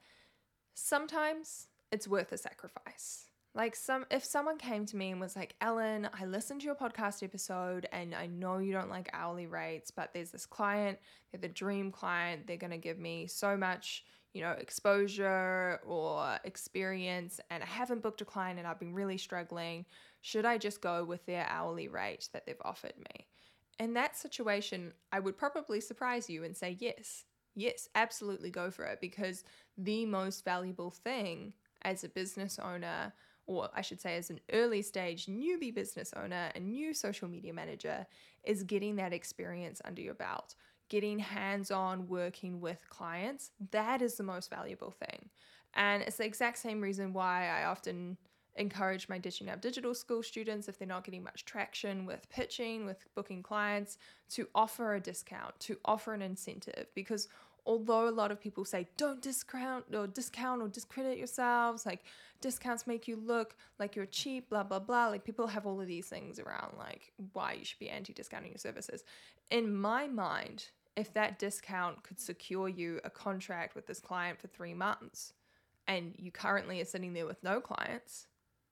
sometimes 0.73 1.67
it's 1.91 2.07
worth 2.07 2.31
a 2.31 2.37
sacrifice. 2.37 3.25
Like 3.53 3.75
some 3.75 4.05
if 4.09 4.23
someone 4.23 4.57
came 4.57 4.85
to 4.85 4.95
me 4.95 5.11
and 5.11 5.19
was 5.19 5.35
like, 5.35 5.55
"Ellen, 5.59 6.09
I 6.13 6.25
listened 6.25 6.61
to 6.61 6.65
your 6.65 6.75
podcast 6.75 7.21
episode 7.21 7.85
and 7.91 8.15
I 8.15 8.27
know 8.27 8.59
you 8.59 8.71
don't 8.71 8.89
like 8.89 9.09
hourly 9.11 9.45
rates, 9.45 9.91
but 9.91 10.13
there's 10.13 10.31
this 10.31 10.45
client, 10.45 10.99
they're 11.31 11.41
the 11.41 11.49
dream 11.49 11.91
client, 11.91 12.47
they're 12.47 12.55
going 12.55 12.71
to 12.71 12.77
give 12.77 12.97
me 12.97 13.27
so 13.27 13.57
much, 13.57 14.05
you 14.33 14.41
know, 14.41 14.51
exposure 14.51 15.81
or 15.85 16.39
experience 16.45 17.41
and 17.49 17.61
I 17.61 17.65
haven't 17.65 18.01
booked 18.01 18.21
a 18.21 18.25
client 18.25 18.57
and 18.57 18.65
I've 18.65 18.79
been 18.79 18.93
really 18.93 19.17
struggling. 19.17 19.85
Should 20.21 20.45
I 20.45 20.57
just 20.57 20.79
go 20.79 21.03
with 21.03 21.25
their 21.25 21.45
hourly 21.49 21.89
rate 21.89 22.29
that 22.31 22.45
they've 22.45 22.55
offered 22.63 22.97
me?" 22.97 23.27
In 23.79 23.93
that 23.95 24.15
situation, 24.15 24.93
I 25.11 25.19
would 25.19 25.37
probably 25.37 25.81
surprise 25.81 26.29
you 26.29 26.45
and 26.45 26.55
say 26.55 26.77
yes. 26.79 27.25
yes, 27.55 27.89
absolutely 27.95 28.49
go 28.49 28.71
for 28.71 28.85
it 28.85 29.01
because 29.01 29.43
the 29.83 30.05
most 30.05 30.45
valuable 30.45 30.91
thing 30.91 31.53
as 31.83 32.03
a 32.03 32.09
business 32.09 32.59
owner, 32.59 33.13
or 33.47 33.69
I 33.73 33.81
should 33.81 33.99
say, 33.99 34.17
as 34.17 34.29
an 34.29 34.39
early 34.53 34.81
stage 34.81 35.25
newbie 35.25 35.73
business 35.73 36.13
owner, 36.15 36.51
a 36.55 36.59
new 36.59 36.93
social 36.93 37.27
media 37.27 37.53
manager, 37.53 38.05
is 38.43 38.63
getting 38.63 38.95
that 38.97 39.13
experience 39.13 39.81
under 39.83 40.01
your 40.01 40.13
belt, 40.13 40.55
getting 40.89 41.19
hands 41.19 41.71
on 41.71 42.07
working 42.07 42.61
with 42.61 42.79
clients. 42.89 43.51
That 43.71 44.01
is 44.01 44.15
the 44.15 44.23
most 44.23 44.49
valuable 44.49 44.91
thing. 44.91 45.29
And 45.73 46.03
it's 46.03 46.17
the 46.17 46.25
exact 46.25 46.57
same 46.57 46.81
reason 46.81 47.13
why 47.13 47.47
I 47.47 47.65
often 47.65 48.17
encourage 48.55 49.07
my 49.07 49.17
Dishing 49.17 49.49
Up 49.49 49.61
Digital 49.61 49.95
School 49.95 50.21
students, 50.21 50.67
if 50.67 50.77
they're 50.77 50.87
not 50.87 51.05
getting 51.05 51.23
much 51.23 51.45
traction 51.45 52.05
with 52.05 52.29
pitching, 52.29 52.85
with 52.85 53.05
booking 53.15 53.41
clients, 53.41 53.97
to 54.31 54.47
offer 54.53 54.95
a 54.95 54.99
discount, 54.99 55.57
to 55.61 55.77
offer 55.85 56.13
an 56.13 56.21
incentive. 56.21 56.87
Because 56.93 57.29
although 57.65 58.07
a 58.07 58.11
lot 58.11 58.31
of 58.31 58.39
people 58.39 58.65
say 58.65 58.87
don't 58.97 59.21
discount 59.21 59.85
or 59.93 60.07
discount 60.07 60.61
or 60.61 60.67
discredit 60.67 61.17
yourselves, 61.17 61.85
like 61.85 62.03
discounts 62.41 62.87
make 62.87 63.07
you 63.07 63.15
look 63.15 63.55
like 63.79 63.95
you're 63.95 64.05
cheap, 64.05 64.49
blah, 64.49 64.63
blah, 64.63 64.79
blah. 64.79 65.07
Like 65.07 65.23
people 65.23 65.47
have 65.47 65.65
all 65.65 65.79
of 65.79 65.87
these 65.87 66.07
things 66.07 66.39
around 66.39 66.77
like 66.77 67.11
why 67.33 67.53
you 67.53 67.65
should 67.65 67.79
be 67.79 67.89
anti 67.89 68.13
discounting 68.13 68.51
your 68.51 68.57
services. 68.57 69.03
In 69.49 69.75
my 69.75 70.07
mind, 70.07 70.65
if 70.95 71.13
that 71.13 71.39
discount 71.39 72.03
could 72.03 72.19
secure 72.19 72.67
you 72.67 72.99
a 73.03 73.09
contract 73.09 73.75
with 73.75 73.87
this 73.87 73.99
client 73.99 74.39
for 74.39 74.47
three 74.47 74.73
months 74.73 75.33
and 75.87 76.13
you 76.17 76.31
currently 76.31 76.81
are 76.81 76.85
sitting 76.85 77.13
there 77.13 77.25
with 77.25 77.43
no 77.43 77.61
clients, 77.61 78.27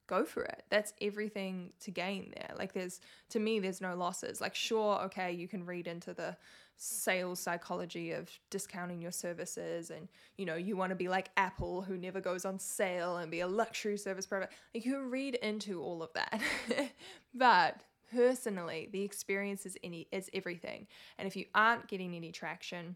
go 0.10 0.26
for 0.26 0.44
it. 0.44 0.64
That's 0.70 0.94
everything 1.02 1.72
to 1.82 1.92
gain 1.92 2.34
there. 2.36 2.52
Like 2.58 2.74
there's 2.74 3.00
to 3.30 3.40
me 3.40 3.60
there's 3.60 3.80
no 3.80 3.96
losses. 3.96 4.42
Like 4.42 4.56
sure, 4.56 5.00
okay, 5.04 5.32
you 5.32 5.48
can 5.48 5.66
read 5.66 5.88
into 5.88 6.14
the 6.14 6.36
sales 6.76 7.40
psychology 7.40 8.12
of 8.12 8.30
discounting 8.50 9.02
your 9.02 9.12
services 9.12 9.92
and 9.92 10.08
you 10.38 10.46
know, 10.46 10.56
you 10.56 10.76
want 10.76 10.90
to 10.90 10.96
be 10.96 11.08
like 11.08 11.30
Apple 11.38 11.84
who 11.84 11.98
never 11.98 12.20
goes 12.20 12.44
on 12.44 12.58
sale 12.58 13.18
and 13.18 13.30
be 13.30 13.42
a 13.42 13.48
luxury 13.48 13.98
service 13.98 14.26
provider. 14.26 14.52
Like 14.74 14.84
you 14.84 14.94
can 14.94 15.12
read 15.12 15.36
into 15.36 15.82
all 15.82 16.02
of 16.02 16.12
that. 16.14 16.42
but 17.36 17.82
personally, 18.12 18.90
the 18.92 19.04
experience 19.04 19.66
is 19.68 19.78
any 19.84 20.08
is 20.12 20.30
everything. 20.34 20.88
And 21.20 21.28
if 21.28 21.36
you 21.36 21.46
aren't 21.54 21.88
getting 21.88 22.16
any 22.16 22.32
traction, 22.32 22.96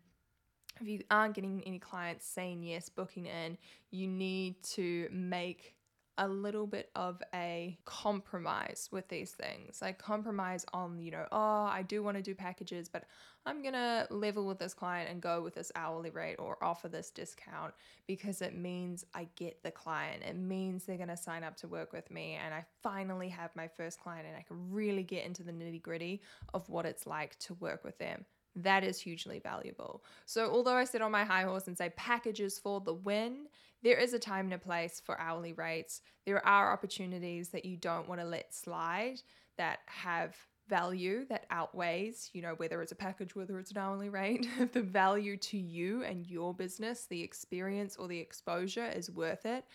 if 0.81 0.87
you 0.87 1.01
aren't 1.11 1.35
getting 1.35 1.61
any 1.67 1.77
clients 1.77 2.25
saying 2.25 2.63
yes, 2.63 2.89
booking 2.89 3.27
in, 3.27 3.57
you 3.91 4.07
need 4.07 4.63
to 4.63 5.07
make 5.11 5.75
a 6.17 6.27
little 6.27 6.67
bit 6.67 6.89
of 6.95 7.21
a 7.33 7.77
compromise 7.85 8.87
with 8.91 9.07
these 9.07 9.31
things. 9.31 9.81
Like 9.81 9.97
compromise 9.97 10.65
on, 10.73 10.99
you 10.99 11.11
know, 11.11 11.25
oh, 11.31 11.63
I 11.63 11.83
do 11.87 12.03
want 12.03 12.17
to 12.17 12.23
do 12.23 12.35
packages, 12.35 12.87
but 12.87 13.05
I'm 13.45 13.61
going 13.61 13.73
to 13.73 14.07
level 14.09 14.45
with 14.45 14.59
this 14.59 14.73
client 14.73 15.09
and 15.09 15.21
go 15.21 15.41
with 15.41 15.55
this 15.55 15.71
hourly 15.75 16.11
rate 16.11 16.35
or 16.37 16.63
offer 16.63 16.87
this 16.87 17.09
discount 17.09 17.73
because 18.07 18.41
it 18.41 18.55
means 18.55 19.05
I 19.13 19.27
get 19.35 19.63
the 19.63 19.71
client. 19.71 20.23
It 20.23 20.35
means 20.35 20.85
they're 20.85 20.97
going 20.97 21.09
to 21.09 21.17
sign 21.17 21.43
up 21.43 21.57
to 21.57 21.67
work 21.67 21.93
with 21.93 22.09
me 22.11 22.37
and 22.43 22.53
I 22.53 22.63
finally 22.81 23.29
have 23.29 23.49
my 23.55 23.67
first 23.67 23.99
client 23.99 24.27
and 24.27 24.37
I 24.37 24.43
can 24.43 24.71
really 24.71 25.03
get 25.03 25.25
into 25.25 25.43
the 25.43 25.51
nitty 25.51 25.81
gritty 25.81 26.21
of 26.53 26.69
what 26.69 26.85
it's 26.85 27.07
like 27.07 27.37
to 27.39 27.55
work 27.55 27.83
with 27.83 27.97
them. 27.97 28.25
That 28.55 28.83
is 28.83 28.99
hugely 28.99 29.39
valuable. 29.39 30.03
So, 30.27 30.51
although 30.51 30.75
I 30.75 30.83
sit 30.83 31.01
on 31.01 31.11
my 31.11 31.23
high 31.23 31.41
horse 31.41 31.67
and 31.67 31.75
say 31.75 31.89
packages 31.97 32.59
for 32.59 32.79
the 32.81 32.93
win, 32.93 33.47
there 33.83 33.97
is 33.97 34.13
a 34.13 34.19
time 34.19 34.45
and 34.45 34.53
a 34.53 34.59
place 34.59 35.01
for 35.03 35.19
hourly 35.19 35.53
rates. 35.53 36.01
There 36.25 36.45
are 36.45 36.71
opportunities 36.71 37.49
that 37.49 37.65
you 37.65 37.77
don't 37.77 38.07
want 38.07 38.21
to 38.21 38.27
let 38.27 38.53
slide 38.53 39.21
that 39.57 39.79
have 39.85 40.35
value 40.69 41.25
that 41.25 41.45
outweighs, 41.51 42.29
you 42.33 42.41
know, 42.41 42.53
whether 42.55 42.81
it's 42.81 42.93
a 42.93 42.95
package, 42.95 43.35
whether 43.35 43.59
it's 43.59 43.71
an 43.71 43.77
hourly 43.77 44.09
rate, 44.09 44.47
the 44.71 44.81
value 44.81 45.37
to 45.37 45.57
you 45.57 46.03
and 46.03 46.25
your 46.25 46.53
business, 46.53 47.05
the 47.05 47.21
experience 47.21 47.97
or 47.97 48.07
the 48.07 48.19
exposure 48.19 48.85
is 48.85 49.11
worth 49.11 49.45
it, 49.45 49.65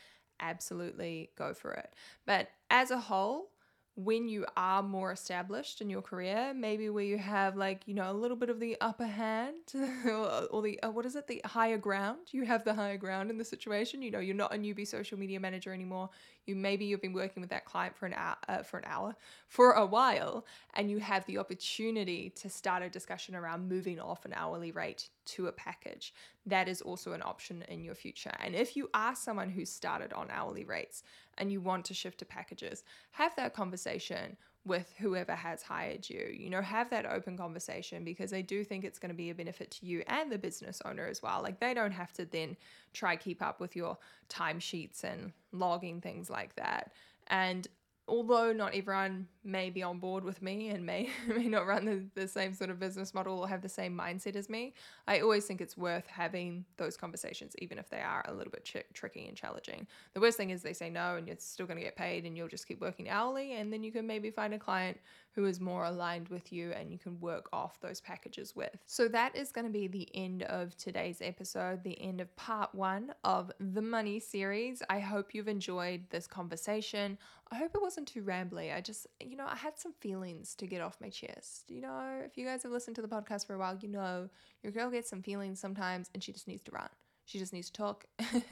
absolutely 0.41 1.31
go 1.37 1.53
for 1.53 1.73
it. 1.73 1.93
But 2.27 2.49
as 2.71 2.91
a 2.91 2.99
whole, 2.99 3.51
when 3.99 4.29
you 4.29 4.47
are 4.57 4.81
more 4.81 5.11
established 5.11 5.81
in 5.81 5.91
your 5.91 6.01
career, 6.03 6.53
maybe 6.55 6.89
where 6.89 7.03
you 7.03 7.19
have 7.19 7.57
like, 7.57 7.83
you 7.87 7.95
know, 7.95 8.09
a 8.09 8.13
little 8.13 8.37
bit 8.37 8.49
of 8.49 8.61
the 8.61 8.77
upper 8.81 9.07
hand 9.07 9.57
or, 10.07 10.63
the, 10.63 10.79
uh, 10.85 10.91
what 10.91 11.05
is 11.05 11.17
it, 11.17 11.27
the 11.27 11.41
higher 11.45 11.77
ground, 11.77 12.19
you 12.31 12.45
have 12.45 12.63
the 12.63 12.75
higher 12.75 12.97
ground 12.97 13.29
in 13.29 13.39
the 13.39 13.45
situation. 13.45 14.01
You 14.01 14.13
know, 14.13 14.21
you're 14.21 14.37
not 14.37 14.55
a 14.55 14.57
newbie 14.57 14.87
social 14.87 15.19
media 15.19 15.41
manager 15.41 15.75
anymore. 15.75 16.11
You 16.49 16.57
maybe 16.57 16.87
you've 16.87 17.03
been 17.03 17.13
working 17.13 17.41
with 17.41 17.51
that 17.51 17.65
client 17.65 17.95
for 17.97 18.07
an 18.07 18.15
hour, 18.15 18.37
uh, 18.49 18.63
for 18.63 18.79
an 18.79 18.85
hour, 18.87 19.15
for 19.47 19.73
a 19.73 19.87
while, 19.87 20.47
and 20.75 20.91
you 20.91 20.99
have 20.99 21.25
the 21.27 21.39
opportunity 21.39 22.31
to 22.31 22.49
start 22.49 22.83
a 22.83 22.89
discussion 22.89 23.37
around 23.37 23.69
moving 23.69 24.01
off 24.01 24.25
an 24.25 24.33
hourly 24.35 24.73
rate 24.73 25.11
to 25.27 25.47
a 25.47 25.53
package. 25.53 26.15
That 26.47 26.69
is 26.69 26.81
also 26.81 27.13
an 27.13 27.23
option 27.23 27.63
in 27.69 27.85
your 27.85 27.95
future. 27.95 28.33
And 28.41 28.55
if 28.55 28.77
you 28.77 28.89
are 28.95 29.15
someone 29.15 29.51
who 29.51 29.65
started 29.65 30.13
on 30.13 30.29
hourly 30.31 30.65
rates 30.65 31.03
and 31.37 31.53
you 31.53 31.61
want 31.61 31.85
to 31.87 31.95
shift 31.95 32.19
to 32.21 32.25
packages, 32.25 32.83
have 33.13 33.37
that 33.37 33.55
conversation 33.55 34.37
with 34.69 34.93
whoever 34.99 35.35
has 35.35 35.63
hired 35.63 36.09
you. 36.09 36.33
You 36.33 36.51
know, 36.51 36.63
have 36.63 36.91
that 36.91 37.07
open 37.07 37.37
conversation 37.37 38.05
because 38.05 38.33
I 38.33 38.43
do 38.43 38.63
think 38.63 38.85
it's 38.85 38.99
going 38.99 39.11
to 39.11 39.17
be 39.17 39.31
a 39.31 39.35
benefit 39.35 39.71
to 39.73 39.87
you 39.87 40.05
and 40.07 40.31
the 40.31 40.39
business 40.39 40.81
owner 40.85 41.07
as 41.07 41.23
well. 41.23 41.43
Like 41.43 41.59
they 41.59 41.75
don't 41.75 41.91
have 41.91 42.13
to 42.15 42.27
then 42.27 42.57
try 42.93 43.17
keep 43.17 43.43
up 43.43 43.59
with 43.59 43.75
your 43.75 43.99
timesheets 44.29 45.03
and 45.03 45.33
logging 45.53 46.01
things 46.01 46.31
like 46.31 46.55
that. 46.57 46.93
And 47.29 47.67
although 48.09 48.53
not 48.53 48.75
everyone 48.75 49.27
may 49.45 49.71
be 49.71 49.83
on 49.83 49.99
board 49.99 50.25
with 50.25 50.43
me 50.43 50.69
and 50.69 50.85
may 50.85 51.11
may 51.27 51.47
not 51.47 51.67
run 51.67 51.85
the, 51.85 52.05
the 52.15 52.29
same 52.29 52.55
sort 52.55 52.71
of 52.71 52.79
business 52.79 53.15
model 53.15 53.39
or 53.39 53.49
have 53.49 53.63
the 53.63 53.69
same 53.69 53.97
mindset 53.97 54.37
as 54.37 54.49
me, 54.49 54.75
I 55.07 55.21
always 55.21 55.45
think 55.47 55.61
it's 55.61 55.77
worth 55.77 56.07
having 56.07 56.65
those 56.77 56.97
conversations, 56.97 57.55
even 57.59 57.79
if 57.79 57.89
they 57.89 58.01
are 58.01 58.25
a 58.29 58.33
little 58.33 58.51
bit 58.51 58.65
ch- 58.65 58.95
tricky 58.95 59.27
and 59.29 59.37
challenging. 59.37 59.87
The 60.15 60.21
worst 60.21 60.37
thing 60.37 60.51
is 60.51 60.63
they 60.63 60.73
say 60.73 60.91
no 60.91 61.17
and 61.17 61.27
you're 61.27 61.37
still 61.39 61.67
going 61.67 61.79
to 61.79 61.85
get 61.85 61.97
paid 61.97 62.25
and 62.25 62.37
you'll 62.37 62.49
just 62.49 62.67
keep 62.67 62.81
working 62.81 63.09
hourly, 63.09 63.53
and 63.55 63.73
then 63.73 63.83
you 63.83 63.93
can 63.93 64.07
maybe 64.07 64.31
find 64.31 64.55
a 64.55 64.59
client 64.59 64.99
who 65.39 65.47
is 65.47 65.61
more 65.61 65.85
aligned 65.85 66.29
with 66.31 66.53
you 66.53 66.73
and 66.73 66.91
you 66.91 66.99
can 66.99 67.21
work 67.21 67.49
off 67.53 67.79
those 67.81 68.01
packages 68.01 68.57
with. 68.57 68.77
So 68.87 69.07
that 69.07 69.37
is 69.37 69.53
going 69.53 69.67
to 69.69 69.73
be 69.73 69.87
the 69.87 70.09
end 70.13 70.43
of 70.43 70.77
today's 70.77 71.19
episode, 71.23 71.85
the 71.85 72.01
end 72.03 72.21
of 72.21 72.35
part 72.35 72.75
one 72.75 73.15
of 73.23 73.53
the 73.61 73.81
money 73.81 74.19
series. 74.19 74.83
I 74.91 74.99
hope 74.99 75.37
you've 75.37 75.47
enjoyed 75.47 76.11
this 76.11 76.27
conversation. 76.27 77.19
I 77.53 77.55
hope 77.55 77.71
it 77.77 77.81
wasn't 77.81 78.09
too 78.09 78.23
rambly. 78.23 78.75
I 78.75 78.81
just, 78.81 79.07
you 79.21 79.37
know, 79.37 79.47
I 79.47 79.55
had 79.55 79.79
some 79.79 79.93
feelings 80.01 80.57
to 80.57 80.67
get 80.67 80.81
off 80.81 80.97
my 81.01 81.09
chest. 81.09 81.71
You 81.71 81.83
know, 81.83 82.21
if 82.25 82.37
you 82.37 82.45
guys 82.45 82.65
have 82.65 82.73
listened 82.73 82.97
to 82.97 83.03
the 83.03 83.07
podcast 83.07 83.47
for 83.47 83.55
a 83.55 83.59
while, 83.59 83.79
you 83.81 83.89
know 83.89 84.29
your 84.65 84.73
girl 84.73 84.91
gets 84.91 85.09
some 85.09 85.23
feelings 85.23 85.61
sometimes 85.61 86.11
and 86.15 86.21
she 86.25 86.33
just 86.33 86.49
needs 86.49 86.65
to 86.65 86.73
run. 86.73 86.89
She 87.27 87.39
just 87.39 87.53
needs 87.53 87.71
to 87.71 87.75
talk 87.75 88.07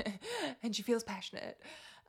and 0.62 0.76
she 0.76 0.84
feels 0.84 1.02
passionate. 1.02 1.58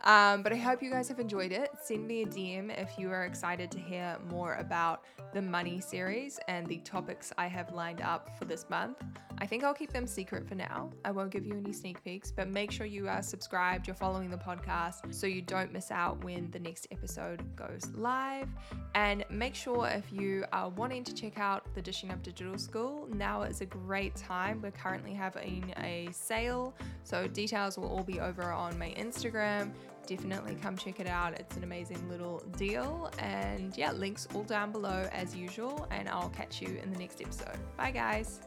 Um, 0.04 0.44
but 0.44 0.54
I 0.54 0.56
hope 0.56 0.84
you 0.84 0.92
guys 0.92 1.08
have 1.10 1.20
enjoyed 1.20 1.52
it. 1.52 1.70
Send 1.82 2.08
me 2.08 2.22
a 2.22 2.26
DM 2.26 2.78
if 2.80 2.98
you 3.00 3.12
are 3.12 3.26
excited 3.26 3.72
to 3.72 3.80
hear 3.80 4.18
more 4.30 4.56
about 4.56 5.04
the 5.34 5.42
money 5.42 5.80
series 5.80 6.40
and 6.48 6.68
the 6.68 6.78
topics 6.78 7.34
I 7.38 7.48
have 7.48 7.74
lined 7.74 8.02
up 8.02 8.38
for 8.38 8.46
this 8.46 8.70
month. 8.70 8.98
I 9.40 9.46
think 9.46 9.64
I'll 9.64 9.74
keep 9.74 9.92
them 9.92 10.08
secret 10.08 10.48
for 10.48 10.56
now. 10.56 10.90
I 11.06 11.12
won't 11.12 11.30
give 11.30 11.46
you 11.46 11.56
any 11.56 11.72
sneak 11.72 12.04
peeks, 12.04 12.32
but 12.32 12.48
make 12.48 12.72
sure 12.72 12.88
you 12.88 13.08
are 13.08 13.22
subscribed, 13.22 13.86
you're 13.86 13.96
following 13.96 14.32
the 14.32 14.38
podcast 14.38 15.14
so 15.14 15.28
you 15.28 15.44
don't 15.44 15.72
miss 15.72 15.92
out 15.92 16.24
when 16.24 16.50
the 16.50 16.60
next 16.60 16.88
episode 16.92 17.44
goes 17.56 17.92
live. 17.94 18.48
And 18.96 19.26
make 19.30 19.54
sure 19.54 19.88
if 19.88 20.12
you 20.12 20.46
are 20.54 20.70
wanting 20.70 21.04
to 21.04 21.14
check 21.14 21.38
out 21.38 21.64
the 21.76 21.82
Dishing 21.82 22.12
Up 22.12 22.24
Digital 22.24 22.58
School, 22.58 23.08
now 23.14 23.44
is 23.44 23.62
a 23.62 23.66
great 23.66 24.16
time. 24.16 24.60
We're 24.62 24.72
currently 24.72 25.14
having 25.14 25.72
a 25.78 26.10
sale, 26.12 26.74
so 27.04 27.28
details 27.28 27.78
will 27.78 27.90
all 27.90 28.04
be 28.04 28.20
over 28.20 28.52
on 28.52 28.78
my 28.80 28.90
Instagram 28.98 29.72
definitely 30.08 30.56
come 30.56 30.76
check 30.76 31.00
it 31.00 31.08
out. 31.08 31.40
It's 31.40 31.56
an 31.58 31.64
amazing 31.64 32.10
little 32.10 32.40
deal. 32.58 33.12
And 33.20 33.78
yeah, 33.78 33.92
links 33.92 34.28
all 34.34 34.44
down 34.44 34.72
below 34.72 35.08
as 35.12 35.36
usual. 35.36 35.88
And 35.92 36.10
I'll 36.10 36.30
catch 36.30 36.62
you 36.62 36.80
in 36.82 36.92
the 36.92 36.98
next 36.98 37.22
episode. 37.22 37.58
Bye, 37.78 37.92
guys. 37.92 38.42